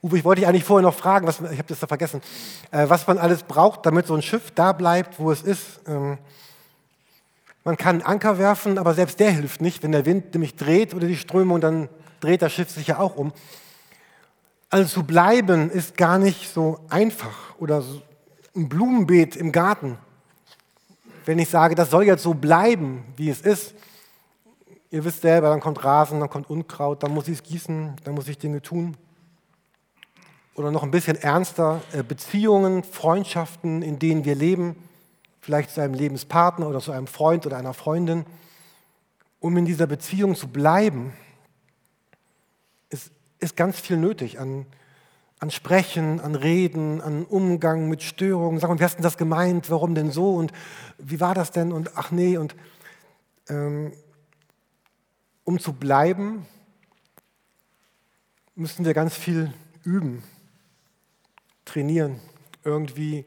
Uwe, 0.00 0.18
ich 0.18 0.24
wollte 0.24 0.40
dich 0.40 0.48
eigentlich 0.48 0.64
vorher 0.64 0.88
noch 0.88 0.94
fragen, 0.94 1.26
was, 1.26 1.40
ich 1.40 1.58
habe 1.58 1.64
das 1.66 1.80
da 1.80 1.88
vergessen, 1.88 2.20
äh, 2.70 2.88
was 2.88 3.06
man 3.08 3.18
alles 3.18 3.42
braucht, 3.42 3.84
damit 3.84 4.06
so 4.06 4.14
ein 4.14 4.22
Schiff 4.22 4.52
da 4.54 4.72
bleibt, 4.72 5.18
wo 5.18 5.32
es 5.32 5.42
ist. 5.42 5.80
Ähm, 5.88 6.18
man 7.64 7.76
kann 7.76 8.02
Anker 8.02 8.38
werfen, 8.38 8.78
aber 8.78 8.94
selbst 8.94 9.18
der 9.18 9.32
hilft 9.32 9.60
nicht. 9.60 9.82
Wenn 9.82 9.92
der 9.92 10.06
Wind 10.06 10.32
nämlich 10.34 10.54
dreht 10.54 10.94
oder 10.94 11.08
die 11.08 11.16
Strömung, 11.16 11.60
dann 11.60 11.88
dreht 12.20 12.42
das 12.42 12.52
Schiff 12.52 12.70
sich 12.70 12.86
ja 12.86 12.98
auch 12.98 13.16
um. 13.16 13.32
Also 14.70 14.88
zu 14.88 15.02
bleiben 15.02 15.68
ist 15.70 15.96
gar 15.96 16.18
nicht 16.18 16.52
so 16.52 16.78
einfach 16.88 17.56
oder 17.58 17.82
so 17.82 18.00
ein 18.54 18.68
Blumenbeet 18.68 19.34
im 19.34 19.50
Garten. 19.50 19.98
Wenn 21.24 21.40
ich 21.40 21.48
sage, 21.48 21.74
das 21.74 21.90
soll 21.90 22.04
jetzt 22.04 22.22
so 22.22 22.34
bleiben, 22.34 23.04
wie 23.16 23.30
es 23.30 23.40
ist, 23.40 23.74
ihr 24.90 25.04
wisst 25.04 25.22
selber, 25.22 25.50
dann 25.50 25.60
kommt 25.60 25.82
Rasen, 25.84 26.20
dann 26.20 26.30
kommt 26.30 26.48
Unkraut, 26.48 27.02
dann 27.02 27.12
muss 27.12 27.28
ich 27.28 27.38
es 27.38 27.42
gießen, 27.42 27.96
dann 28.04 28.14
muss 28.14 28.28
ich 28.28 28.38
Dinge 28.38 28.62
tun. 28.62 28.96
Oder 30.58 30.72
noch 30.72 30.82
ein 30.82 30.90
bisschen 30.90 31.14
ernster, 31.14 31.80
äh, 31.92 32.02
Beziehungen, 32.02 32.82
Freundschaften, 32.82 33.80
in 33.80 34.00
denen 34.00 34.24
wir 34.24 34.34
leben, 34.34 34.74
vielleicht 35.40 35.70
zu 35.70 35.80
einem 35.80 35.94
Lebenspartner 35.94 36.66
oder 36.66 36.80
zu 36.80 36.90
einem 36.90 37.06
Freund 37.06 37.46
oder 37.46 37.56
einer 37.56 37.74
Freundin. 37.74 38.26
Um 39.38 39.56
in 39.56 39.66
dieser 39.66 39.86
Beziehung 39.86 40.34
zu 40.34 40.48
bleiben, 40.48 41.12
ist, 42.90 43.12
ist 43.38 43.56
ganz 43.56 43.78
viel 43.78 43.98
nötig 43.98 44.40
an, 44.40 44.66
an 45.38 45.52
Sprechen, 45.52 46.18
an 46.18 46.34
Reden, 46.34 47.00
an 47.02 47.24
Umgang 47.24 47.88
mit 47.88 48.02
Störungen. 48.02 48.58
Sag 48.58 48.68
mal, 48.68 48.80
wie 48.80 48.84
hast 48.84 48.98
du 48.98 49.02
das 49.04 49.16
gemeint? 49.16 49.70
Warum 49.70 49.94
denn 49.94 50.10
so? 50.10 50.34
Und 50.34 50.50
wie 50.98 51.20
war 51.20 51.36
das 51.36 51.52
denn? 51.52 51.70
Und 51.70 51.96
ach 51.96 52.10
nee. 52.10 52.36
Und 52.36 52.56
ähm, 53.48 53.92
um 55.44 55.60
zu 55.60 55.72
bleiben, 55.72 56.46
müssen 58.56 58.84
wir 58.84 58.92
ganz 58.92 59.14
viel 59.14 59.54
üben, 59.84 60.24
trainieren, 61.68 62.20
irgendwie 62.64 63.26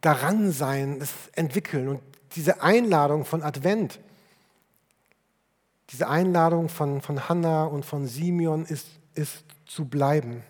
daran 0.00 0.52
sein, 0.52 0.98
es 1.00 1.12
entwickeln. 1.34 1.88
Und 1.88 2.00
diese 2.34 2.62
Einladung 2.62 3.24
von 3.24 3.42
Advent, 3.42 4.00
diese 5.90 6.08
Einladung 6.08 6.68
von, 6.68 7.00
von 7.00 7.28
Hannah 7.28 7.64
und 7.64 7.84
von 7.84 8.06
Simeon 8.06 8.64
ist, 8.64 8.88
ist 9.14 9.44
zu 9.66 9.84
bleiben. 9.84 10.42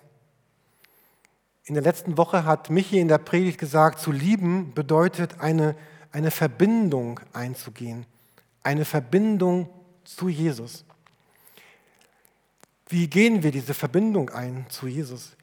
In 1.65 1.75
der 1.75 1.83
letzten 1.83 2.17
Woche 2.17 2.45
hat 2.45 2.71
Michi 2.71 3.01
in 3.01 3.09
der 3.09 3.19
Predigt 3.19 3.59
gesagt, 3.59 3.99
zu 3.99 4.13
lieben 4.13 4.73
bedeutet 4.73 5.41
eine, 5.41 5.75
eine 6.13 6.31
Verbindung 6.31 7.21
einzugehen, 7.33 8.07
eine 8.63 8.85
Verbindung 8.85 9.69
zu 10.05 10.29
Jesus. 10.29 10.85
Wie 12.89 13.09
gehen 13.09 13.43
wir 13.43 13.51
diese 13.51 13.75
Verbindung 13.75 14.31
ein 14.31 14.67
zu 14.69 14.87
Jesus? 14.87 15.37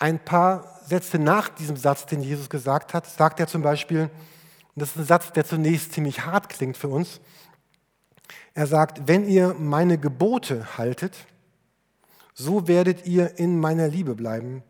Ein 0.00 0.18
paar 0.18 0.80
Sätze 0.84 1.20
nach 1.20 1.48
diesem 1.48 1.76
Satz, 1.76 2.06
den 2.06 2.20
Jesus 2.20 2.50
gesagt 2.50 2.92
hat, 2.92 3.06
sagt 3.06 3.38
er 3.38 3.46
zum 3.46 3.62
Beispiel, 3.62 4.10
und 4.74 4.82
das 4.82 4.90
ist 4.90 4.96
ein 4.96 5.04
Satz, 5.04 5.32
der 5.32 5.44
zunächst 5.44 5.92
ziemlich 5.92 6.26
hart 6.26 6.48
klingt 6.48 6.76
für 6.76 6.88
uns, 6.88 7.20
er 8.54 8.66
sagt, 8.66 9.06
wenn 9.06 9.28
ihr 9.28 9.54
meine 9.58 9.98
Gebote 9.98 10.76
haltet, 10.76 11.16
so 12.34 12.66
werdet 12.66 13.06
ihr 13.06 13.38
in 13.38 13.60
meiner 13.60 13.88
Liebe 13.88 14.14
bleiben, 14.14 14.62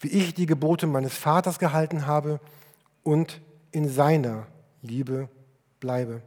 wie 0.00 0.08
ich 0.08 0.34
die 0.34 0.46
Gebote 0.46 0.86
meines 0.86 1.16
Vaters 1.16 1.58
gehalten 1.58 2.06
habe 2.06 2.40
und 3.02 3.40
in 3.70 3.88
seiner 3.88 4.46
Liebe 4.80 5.28
bleibe. 5.78 6.22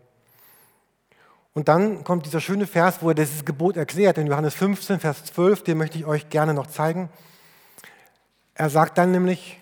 Und 1.54 1.68
dann 1.68 2.04
kommt 2.04 2.26
dieser 2.26 2.42
schöne 2.42 2.68
Vers, 2.68 3.02
wo 3.02 3.10
er 3.10 3.16
dieses 3.16 3.46
Gebot 3.46 3.78
erklärt, 3.78 4.18
in 4.18 4.28
Johannes 4.28 4.54
15, 4.56 5.00
Vers 5.00 5.24
12, 5.26 5.64
den 5.64 5.78
möchte 5.78 5.98
ich 5.98 6.06
euch 6.06 6.30
gerne 6.30 6.54
noch 6.54 6.68
zeigen. 6.68 7.10
Er 8.56 8.70
sagt 8.70 8.98
dann 8.98 9.12
nämlich 9.12 9.60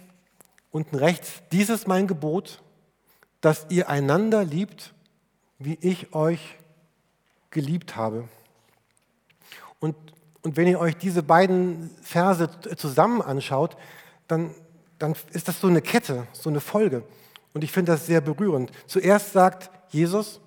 unten 0.71 0.95
rechts, 0.95 1.41
dies 1.51 1.69
ist 1.69 1.87
mein 1.87 2.07
Gebot, 2.07 2.61
dass 3.41 3.65
ihr 3.69 3.89
einander 3.89 4.43
liebt, 4.45 4.93
wie 5.59 5.77
ich 5.81 6.13
euch 6.13 6.57
geliebt 7.49 7.95
habe. 7.95 8.27
Und, 9.79 9.95
und 10.43 10.57
wenn 10.57 10.67
ihr 10.67 10.79
euch 10.79 10.95
diese 10.95 11.23
beiden 11.23 11.89
Verse 12.01 12.49
zusammen 12.77 13.21
anschaut, 13.21 13.75
dann, 14.27 14.55
dann 14.99 15.15
ist 15.31 15.47
das 15.47 15.59
so 15.59 15.67
eine 15.67 15.81
Kette, 15.81 16.27
so 16.31 16.49
eine 16.49 16.61
Folge. 16.61 17.03
Und 17.53 17.63
ich 17.63 17.71
finde 17.71 17.91
das 17.91 18.05
sehr 18.05 18.21
berührend. 18.21 18.71
Zuerst 18.87 19.33
sagt 19.33 19.69
Jesus, 19.89 20.39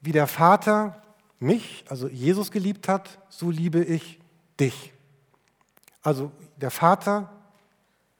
wie 0.00 0.12
der 0.12 0.26
Vater 0.26 1.02
mich, 1.38 1.84
also 1.88 2.08
Jesus 2.08 2.50
geliebt 2.50 2.88
hat, 2.88 3.18
so 3.28 3.50
liebe 3.50 3.82
ich 3.82 4.20
dich. 4.58 4.92
Also 6.06 6.30
der 6.54 6.70
Vater 6.70 7.28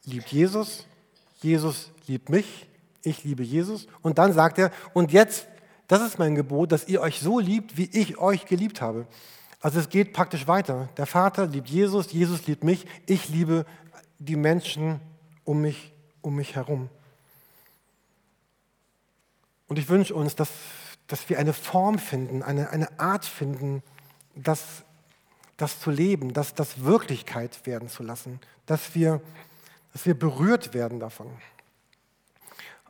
liebt 0.07 0.27
Jesus, 0.33 0.89
Jesus 1.41 1.93
liebt 2.09 2.31
mich, 2.31 2.67
ich 3.03 3.23
liebe 3.23 3.45
Jesus. 3.45 3.87
Und 4.03 4.19
dann 4.19 4.33
sagt 4.33 4.59
er, 4.59 4.73
und 4.93 5.13
jetzt, 5.13 5.47
das 5.87 6.03
ist 6.03 6.19
mein 6.19 6.35
Gebot, 6.35 6.73
dass 6.73 6.89
ihr 6.89 7.01
euch 7.01 7.21
so 7.21 7.39
liebt, 7.39 7.77
wie 7.77 7.89
ich 7.93 8.19
euch 8.19 8.47
geliebt 8.47 8.81
habe. 8.81 9.07
Also 9.61 9.79
es 9.79 9.89
geht 9.89 10.13
praktisch 10.15 10.49
weiter. 10.49 10.89
Der 10.97 11.07
Vater 11.07 11.47
liebt 11.47 11.69
Jesus, 11.69 12.11
Jesus 12.11 12.49
liebt 12.49 12.65
mich, 12.65 12.87
ich 13.07 13.29
liebe 13.29 13.65
die 14.19 14.35
Menschen 14.35 14.99
um 15.45 15.61
mich, 15.61 15.93
um 16.23 16.35
mich 16.35 16.57
herum. 16.57 16.91
Und 19.69 19.79
ich 19.79 19.89
wünsche 19.89 20.13
uns, 20.13 20.35
dass, 20.35 20.51
dass 21.07 21.29
wir 21.29 21.39
eine 21.39 21.53
Form 21.53 22.01
finden, 22.01 22.43
eine, 22.43 22.71
eine 22.71 22.99
Art 22.99 23.25
finden, 23.25 23.85
das, 24.35 24.83
das 25.57 25.81
zu 25.81 25.91
leben, 25.91 26.33
das, 26.33 26.55
das 26.55 26.85
Wirklichkeit 26.85 27.67
werden 27.67 27.89
zu 27.89 28.03
lassen, 28.03 28.41
dass 28.67 28.95
wir, 28.95 29.21
dass 29.93 30.07
wir 30.07 30.19
berührt 30.19 30.75
werden 30.75 31.01
davon. 31.01 31.29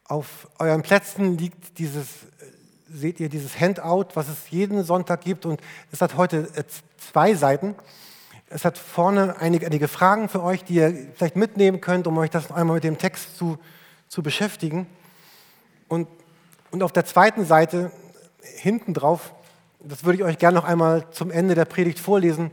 Auf 0.05 0.49
euren 0.59 0.83
Plätzen 0.83 1.37
liegt 1.39 1.79
dieses, 1.79 2.09
seht 2.89 3.21
ihr 3.21 3.29
dieses 3.29 3.59
Handout, 3.59 4.09
was 4.15 4.29
es 4.29 4.51
jeden 4.51 4.85
Sonntag 4.85 5.23
gibt 5.23 5.47
und 5.47 5.61
es 5.93 6.01
hat 6.01 6.17
heute 6.17 6.49
äh, 6.55 6.65
zwei 6.99 7.35
Seiten. 7.35 7.75
Es 8.49 8.65
hat 8.65 8.79
vorne 8.79 9.37
einige, 9.41 9.67
einige 9.67 9.89
Fragen 9.89 10.29
für 10.29 10.43
euch, 10.43 10.63
die 10.63 10.75
ihr 10.75 11.09
vielleicht 11.15 11.37
mitnehmen 11.37 11.81
könnt, 11.81 12.07
um 12.07 12.17
euch 12.19 12.31
das 12.31 12.53
einmal 12.53 12.75
mit 12.75 12.85
dem 12.85 12.99
Text 12.99 13.37
zu, 13.37 13.59
zu 14.09 14.23
beschäftigen. 14.23 14.87
Und 15.89 16.07
und 16.71 16.83
auf 16.83 16.93
der 16.93 17.05
zweiten 17.05 17.45
Seite, 17.45 17.91
hinten 18.43 18.93
drauf, 18.93 19.33
das 19.89 20.05
würde 20.05 20.19
ich 20.19 20.25
euch 20.25 20.39
gerne 20.39 20.57
noch 20.57 20.65
einmal 20.65 21.11
zum 21.11 21.31
Ende 21.31 21.55
der 21.55 21.65
Predigt 21.65 21.99
vorlesen, 21.99 22.51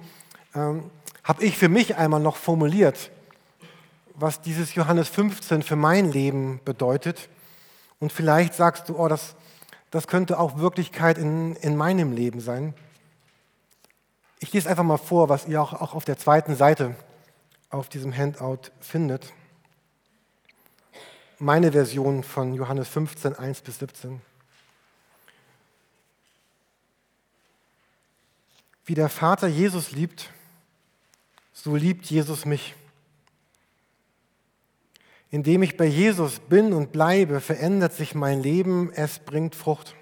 ähm, 0.55 0.89
habe 1.23 1.43
ich 1.43 1.57
für 1.57 1.69
mich 1.69 1.95
einmal 1.95 2.19
noch 2.19 2.35
formuliert, 2.35 3.11
was 4.15 4.41
dieses 4.41 4.75
Johannes 4.75 5.09
15 5.09 5.63
für 5.63 5.75
mein 5.75 6.11
Leben 6.11 6.59
bedeutet. 6.65 7.29
Und 7.99 8.11
vielleicht 8.11 8.53
sagst 8.53 8.89
du, 8.89 8.97
oh, 8.97 9.07
das, 9.07 9.35
das 9.91 10.07
könnte 10.07 10.39
auch 10.39 10.57
Wirklichkeit 10.57 11.17
in, 11.17 11.55
in 11.57 11.75
meinem 11.75 12.11
Leben 12.11 12.39
sein. 12.39 12.73
Ich 14.39 14.51
lese 14.53 14.69
einfach 14.69 14.83
mal 14.83 14.97
vor, 14.97 15.29
was 15.29 15.47
ihr 15.47 15.61
auch, 15.61 15.73
auch 15.73 15.95
auf 15.95 16.05
der 16.05 16.17
zweiten 16.17 16.55
Seite 16.55 16.95
auf 17.69 17.89
diesem 17.89 18.15
Handout 18.15 18.71
findet 18.79 19.31
meine 21.43 21.73
Version 21.73 22.23
von 22.23 22.53
Johannes 22.53 22.87
15, 22.87 23.35
1 23.35 23.61
bis 23.61 23.79
17. 23.79 24.21
Wie 28.85 28.95
der 28.95 29.09
Vater 29.09 29.47
Jesus 29.47 29.91
liebt, 29.91 30.29
so 31.53 31.75
liebt 31.75 32.05
Jesus 32.05 32.45
mich. 32.45 32.75
Indem 35.29 35.63
ich 35.63 35.77
bei 35.77 35.85
Jesus 35.85 36.39
bin 36.39 36.73
und 36.73 36.91
bleibe, 36.91 37.39
verändert 37.39 37.93
sich 37.93 38.13
mein 38.13 38.43
Leben, 38.43 38.91
es 38.93 39.19
bringt 39.19 39.55
Frucht. 39.55 39.95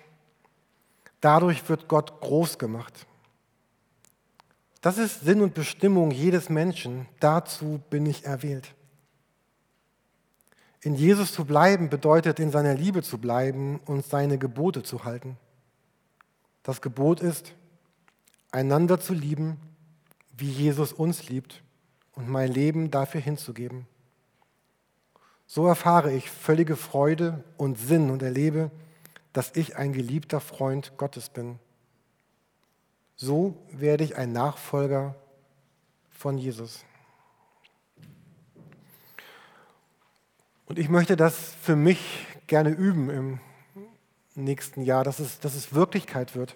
Dadurch 1.22 1.70
wird 1.70 1.88
Gott 1.88 2.20
groß 2.20 2.58
gemacht. 2.58 3.06
Das 4.82 4.98
ist 4.98 5.22
Sinn 5.22 5.42
und 5.42 5.54
Bestimmung 5.54 6.10
jedes 6.10 6.50
Menschen. 6.50 7.08
Dazu 7.20 7.80
bin 7.92 8.08
ich 8.08 8.26
erwählt. 8.26 8.74
In 10.82 10.96
Jesus 10.96 11.32
zu 11.32 11.46
bleiben 11.46 11.90
bedeutet, 11.90 12.40
in 12.40 12.50
seiner 12.50 12.74
Liebe 12.74 13.04
zu 13.04 13.20
bleiben 13.20 13.80
und 13.86 14.04
seine 14.04 14.40
Gebote 14.40 14.82
zu 14.82 15.04
halten. 15.04 15.38
Das 16.64 16.82
Gebot 16.82 17.22
ist, 17.22 17.54
einander 18.52 19.00
zu 19.00 19.14
lieben, 19.14 19.58
wie 20.38 20.50
Jesus 20.50 20.94
uns 20.94 21.30
liebt 21.30 21.64
und 22.14 22.30
mein 22.30 22.52
Leben 22.52 22.92
dafür 22.92 23.22
hinzugeben. 23.22 23.88
So 25.48 25.68
erfahre 25.68 26.14
ich 26.14 26.30
völlige 26.30 26.76
Freude 26.76 27.44
und 27.58 27.78
Sinn 27.78 28.10
und 28.10 28.24
erlebe, 28.24 28.72
dass 29.34 29.56
ich 29.56 29.76
ein 29.78 29.94
geliebter 29.94 30.40
Freund 30.40 30.94
Gottes 30.98 31.30
bin. 31.30 31.60
So 33.16 33.58
werde 33.72 34.04
ich 34.04 34.18
ein 34.18 34.32
Nachfolger 34.32 35.16
von 36.10 36.38
Jesus. 36.38 36.84
Und 40.66 40.80
ich 40.80 40.90
möchte 40.90 41.18
das 41.18 41.54
für 41.62 41.76
mich 41.76 42.26
gerne 42.48 42.70
üben 42.70 43.10
im 43.10 43.40
nächsten 44.36 44.84
Jahr, 44.84 45.04
dass 45.04 45.20
es, 45.20 45.40
dass 45.40 45.56
es 45.56 45.74
Wirklichkeit 45.74 46.36
wird. 46.36 46.56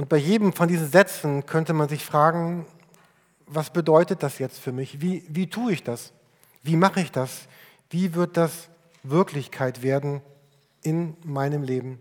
Und 0.00 0.08
bei 0.08 0.16
jedem 0.16 0.54
von 0.54 0.66
diesen 0.66 0.90
Sätzen 0.90 1.44
könnte 1.44 1.74
man 1.74 1.90
sich 1.90 2.06
fragen, 2.06 2.64
was 3.46 3.68
bedeutet 3.68 4.22
das 4.22 4.38
jetzt 4.38 4.58
für 4.58 4.72
mich? 4.72 5.02
Wie, 5.02 5.26
wie 5.28 5.50
tue 5.50 5.74
ich 5.74 5.82
das? 5.82 6.14
Wie 6.62 6.74
mache 6.74 7.02
ich 7.02 7.12
das? 7.12 7.48
Wie 7.90 8.14
wird 8.14 8.38
das 8.38 8.70
Wirklichkeit 9.02 9.82
werden 9.82 10.22
in 10.82 11.18
meinem 11.22 11.62
Leben? 11.62 12.00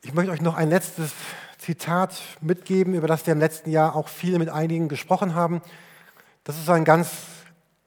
Ich 0.00 0.14
möchte 0.14 0.32
euch 0.32 0.40
noch 0.40 0.54
ein 0.54 0.70
letztes 0.70 1.12
Zitat 1.58 2.18
mitgeben, 2.40 2.94
über 2.94 3.06
das 3.06 3.26
wir 3.26 3.34
im 3.34 3.38
letzten 3.38 3.70
Jahr 3.70 3.94
auch 3.94 4.08
viel 4.08 4.38
mit 4.38 4.48
einigen 4.48 4.88
gesprochen 4.88 5.34
haben. 5.34 5.60
Das 6.44 6.58
ist 6.58 6.70
ein 6.70 6.86
ganz 6.86 7.10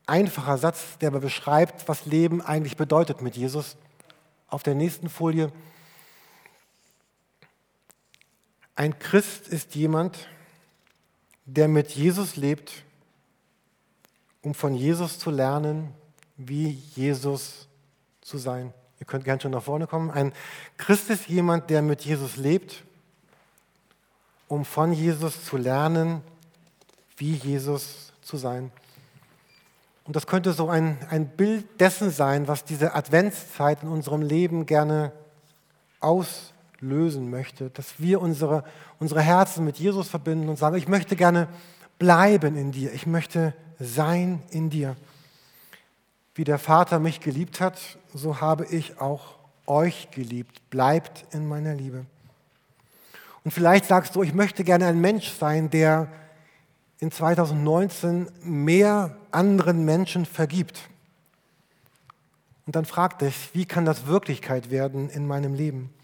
einfacher 0.05 0.59
Satz, 0.59 0.99
der 0.99 1.07
aber 1.07 1.19
beschreibt, 1.19 1.87
was 1.87 2.05
Leben 2.05 2.43
eigentlich 2.43 2.77
bedeutet 2.77 3.23
mit 3.23 3.35
Jesus. 3.35 3.75
Auf 4.49 4.61
der 4.61 4.75
nächsten 4.75 5.09
Folie. 5.09 5.51
Ein 8.75 8.99
Christ 8.99 9.47
ist 9.47 9.75
jemand, 9.75 10.27
der 11.45 11.67
mit 11.67 11.91
Jesus 11.91 12.35
lebt, 12.35 12.83
um 14.41 14.53
von 14.53 14.75
Jesus 14.75 15.17
zu 15.17 15.31
lernen, 15.31 15.93
wie 16.37 16.69
Jesus 16.95 17.67
zu 18.21 18.37
sein. 18.37 18.73
Ihr 18.99 19.05
könnt 19.05 19.23
gerne 19.23 19.41
schon 19.41 19.51
nach 19.51 19.63
vorne 19.63 19.87
kommen. 19.87 20.11
Ein 20.11 20.33
Christ 20.77 21.09
ist 21.09 21.27
jemand, 21.27 21.69
der 21.69 21.81
mit 21.81 22.01
Jesus 22.01 22.35
lebt, 22.35 22.83
um 24.47 24.65
von 24.65 24.91
Jesus 24.91 25.45
zu 25.45 25.57
lernen, 25.57 26.21
wie 27.17 27.33
Jesus 27.33 28.11
zu 28.21 28.37
sein. 28.37 28.71
Und 30.03 30.15
das 30.15 30.27
könnte 30.27 30.53
so 30.53 30.69
ein, 30.69 30.97
ein 31.09 31.27
Bild 31.27 31.79
dessen 31.79 32.11
sein, 32.11 32.47
was 32.47 32.63
diese 32.63 32.93
Adventszeit 32.93 33.83
in 33.83 33.89
unserem 33.89 34.21
Leben 34.21 34.65
gerne 34.65 35.11
auslösen 36.75 37.29
möchte, 37.29 37.69
dass 37.69 37.99
wir 37.99 38.21
unsere, 38.21 38.63
unsere 38.99 39.21
Herzen 39.21 39.65
mit 39.65 39.77
Jesus 39.77 40.09
verbinden 40.09 40.49
und 40.49 40.57
sagen, 40.57 40.75
ich 40.75 40.87
möchte 40.87 41.15
gerne 41.15 41.47
bleiben 41.99 42.55
in 42.57 42.71
dir, 42.71 42.93
ich 42.93 43.07
möchte 43.07 43.53
sein 43.79 44.41
in 44.49 44.69
dir. 44.69 44.95
Wie 46.33 46.43
der 46.43 46.59
Vater 46.59 46.99
mich 46.99 47.21
geliebt 47.21 47.61
hat, 47.61 47.79
so 48.13 48.41
habe 48.41 48.65
ich 48.65 48.99
auch 48.99 49.35
euch 49.67 50.11
geliebt. 50.11 50.69
Bleibt 50.69 51.25
in 51.33 51.47
meiner 51.47 51.73
Liebe. 51.73 52.05
Und 53.43 53.51
vielleicht 53.51 53.85
sagst 53.85 54.15
du, 54.15 54.23
ich 54.23 54.33
möchte 54.33 54.63
gerne 54.63 54.87
ein 54.87 54.99
Mensch 54.99 55.31
sein, 55.31 55.69
der 55.69 56.09
in 56.99 57.11
2019 57.11 58.27
mehr 58.41 59.15
anderen 59.31 59.85
Menschen 59.85 60.25
vergibt. 60.25 60.89
Und 62.65 62.75
dann 62.75 62.85
frag 62.85 63.19
dich, 63.19 63.51
wie 63.53 63.65
kann 63.65 63.85
das 63.85 64.07
Wirklichkeit 64.07 64.71
werden 64.71 65.09
in 65.09 65.27
meinem 65.27 65.53
Leben? 65.53 65.94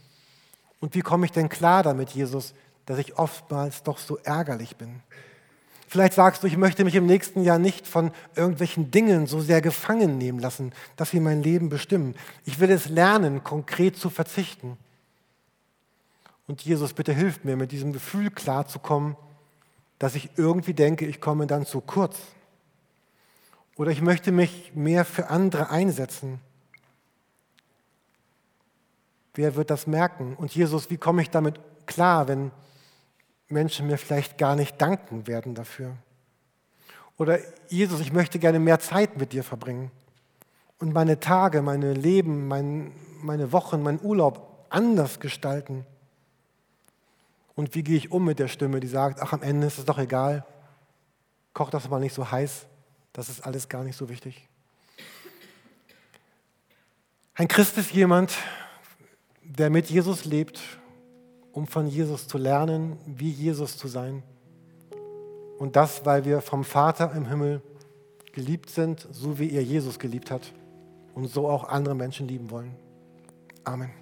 Und 0.82 0.96
wie 0.96 1.02
komme 1.02 1.26
ich 1.26 1.32
denn 1.32 1.48
klar 1.48 1.84
damit, 1.84 2.10
Jesus, 2.10 2.54
dass 2.86 2.98
ich 2.98 3.18
oftmals 3.18 3.84
doch 3.84 4.00
so 4.00 4.18
ärgerlich 4.18 4.76
bin? 4.76 5.02
Vielleicht 5.88 6.14
sagst 6.14 6.42
du, 6.42 6.48
ich 6.48 6.58
möchte 6.58 6.84
mich 6.84 6.96
im 6.96 7.06
nächsten 7.06 7.44
Jahr 7.44 7.60
nicht 7.60 7.86
von 7.86 8.12
irgendwelchen 8.36 8.92
Dingen 8.92 9.28
so 9.28 9.42
sehr 9.42 9.62
gefangen 9.62 10.18
nehmen 10.18 10.40
lassen, 10.40 10.72
dass 10.96 11.12
sie 11.12 11.20
mein 11.20 11.44
Leben 11.44 11.70
bestimmen. 11.70 12.16
Ich 12.46 12.60
will 12.60 12.72
es 12.72 12.90
lernen, 12.90 13.44
konkret 13.44 13.98
zu 13.98 14.10
verzichten. 14.10 14.78
Und 16.48 16.62
Jesus, 16.64 16.94
bitte 16.94 17.14
hilf 17.14 17.44
mir, 17.44 17.56
mit 17.58 17.72
diesem 17.72 17.94
Gefühl 17.94 18.32
klarzukommen, 18.32 19.16
dass 20.00 20.16
ich 20.16 20.30
irgendwie 20.38 20.74
denke, 20.74 21.06
ich 21.06 21.22
komme 21.22 21.46
dann 21.46 21.66
zu 21.66 21.82
kurz. 21.82 22.18
Oder 23.76 23.92
ich 23.92 24.02
möchte 24.02 24.32
mich 24.32 24.72
mehr 24.74 25.06
für 25.06 25.30
andere 25.30 25.70
einsetzen. 25.70 26.40
Wer 29.34 29.56
wird 29.56 29.70
das 29.70 29.88
merken? 29.88 30.36
Und 30.36 30.54
Jesus, 30.54 30.90
wie 30.90 30.98
komme 30.98 31.22
ich 31.22 31.30
damit 31.30 31.60
klar, 31.86 32.28
wenn 32.28 32.52
Menschen 33.48 33.88
mir 33.88 33.98
vielleicht 33.98 34.38
gar 34.38 34.56
nicht 34.56 34.82
danken 34.82 35.28
werden 35.28 35.56
dafür? 35.56 35.96
Oder 37.18 37.40
Jesus, 37.70 38.00
ich 38.02 38.12
möchte 38.12 38.40
gerne 38.40 38.60
mehr 38.60 38.80
Zeit 38.80 39.18
mit 39.18 39.34
dir 39.34 39.44
verbringen 39.44 39.92
und 40.80 40.94
meine 40.94 41.20
Tage, 41.20 41.62
meine 41.62 41.94
Leben, 41.94 42.48
mein, 42.48 42.92
meine 43.22 43.52
Wochen, 43.52 43.84
mein 43.84 44.00
Urlaub 44.02 44.66
anders 44.70 45.20
gestalten? 45.20 45.86
Und 47.54 47.76
wie 47.76 47.84
gehe 47.84 47.98
ich 47.98 48.12
um 48.12 48.26
mit 48.26 48.40
der 48.40 48.48
Stimme, 48.48 48.80
die 48.80 48.88
sagt, 48.88 49.22
ach, 49.22 49.34
am 49.34 49.44
Ende 49.44 49.68
ist 49.68 49.78
es 49.78 49.86
doch 49.86 50.00
egal, 50.00 50.46
koch 51.54 51.70
das 51.70 51.90
mal 51.90 52.00
nicht 52.00 52.16
so 52.16 52.32
heiß, 52.32 52.66
das 53.14 53.30
ist 53.30 53.42
alles 53.42 53.70
gar 53.70 53.84
nicht 53.84 53.98
so 53.98 54.10
wichtig. 54.10 54.48
Ein 57.36 57.48
Christ 57.48 57.78
ist 57.78 57.92
jemand, 57.92 58.34
der 59.58 59.70
mit 59.70 59.90
Jesus 59.90 60.26
lebt, 60.26 60.62
um 61.52 61.68
von 61.68 61.88
Jesus 61.88 62.28
zu 62.28 62.38
lernen, 62.38 62.98
wie 63.06 63.30
Jesus 63.30 63.78
zu 63.78 63.88
sein. 63.88 64.24
Und 65.60 65.76
das, 65.76 66.06
weil 66.06 66.26
wir 66.26 66.42
vom 66.42 66.64
Vater 66.64 67.14
im 67.16 67.28
Himmel 67.28 67.62
geliebt 68.32 68.70
sind, 68.70 69.06
so 69.12 69.38
wie 69.40 69.52
er 69.52 69.64
Jesus 69.64 70.00
geliebt 70.00 70.32
hat 70.32 70.54
und 71.14 71.28
so 71.28 71.50
auch 71.50 71.66
andere 71.66 71.96
Menschen 71.96 72.28
lieben 72.28 72.50
wollen. 72.50 72.74
Amen. 73.64 74.01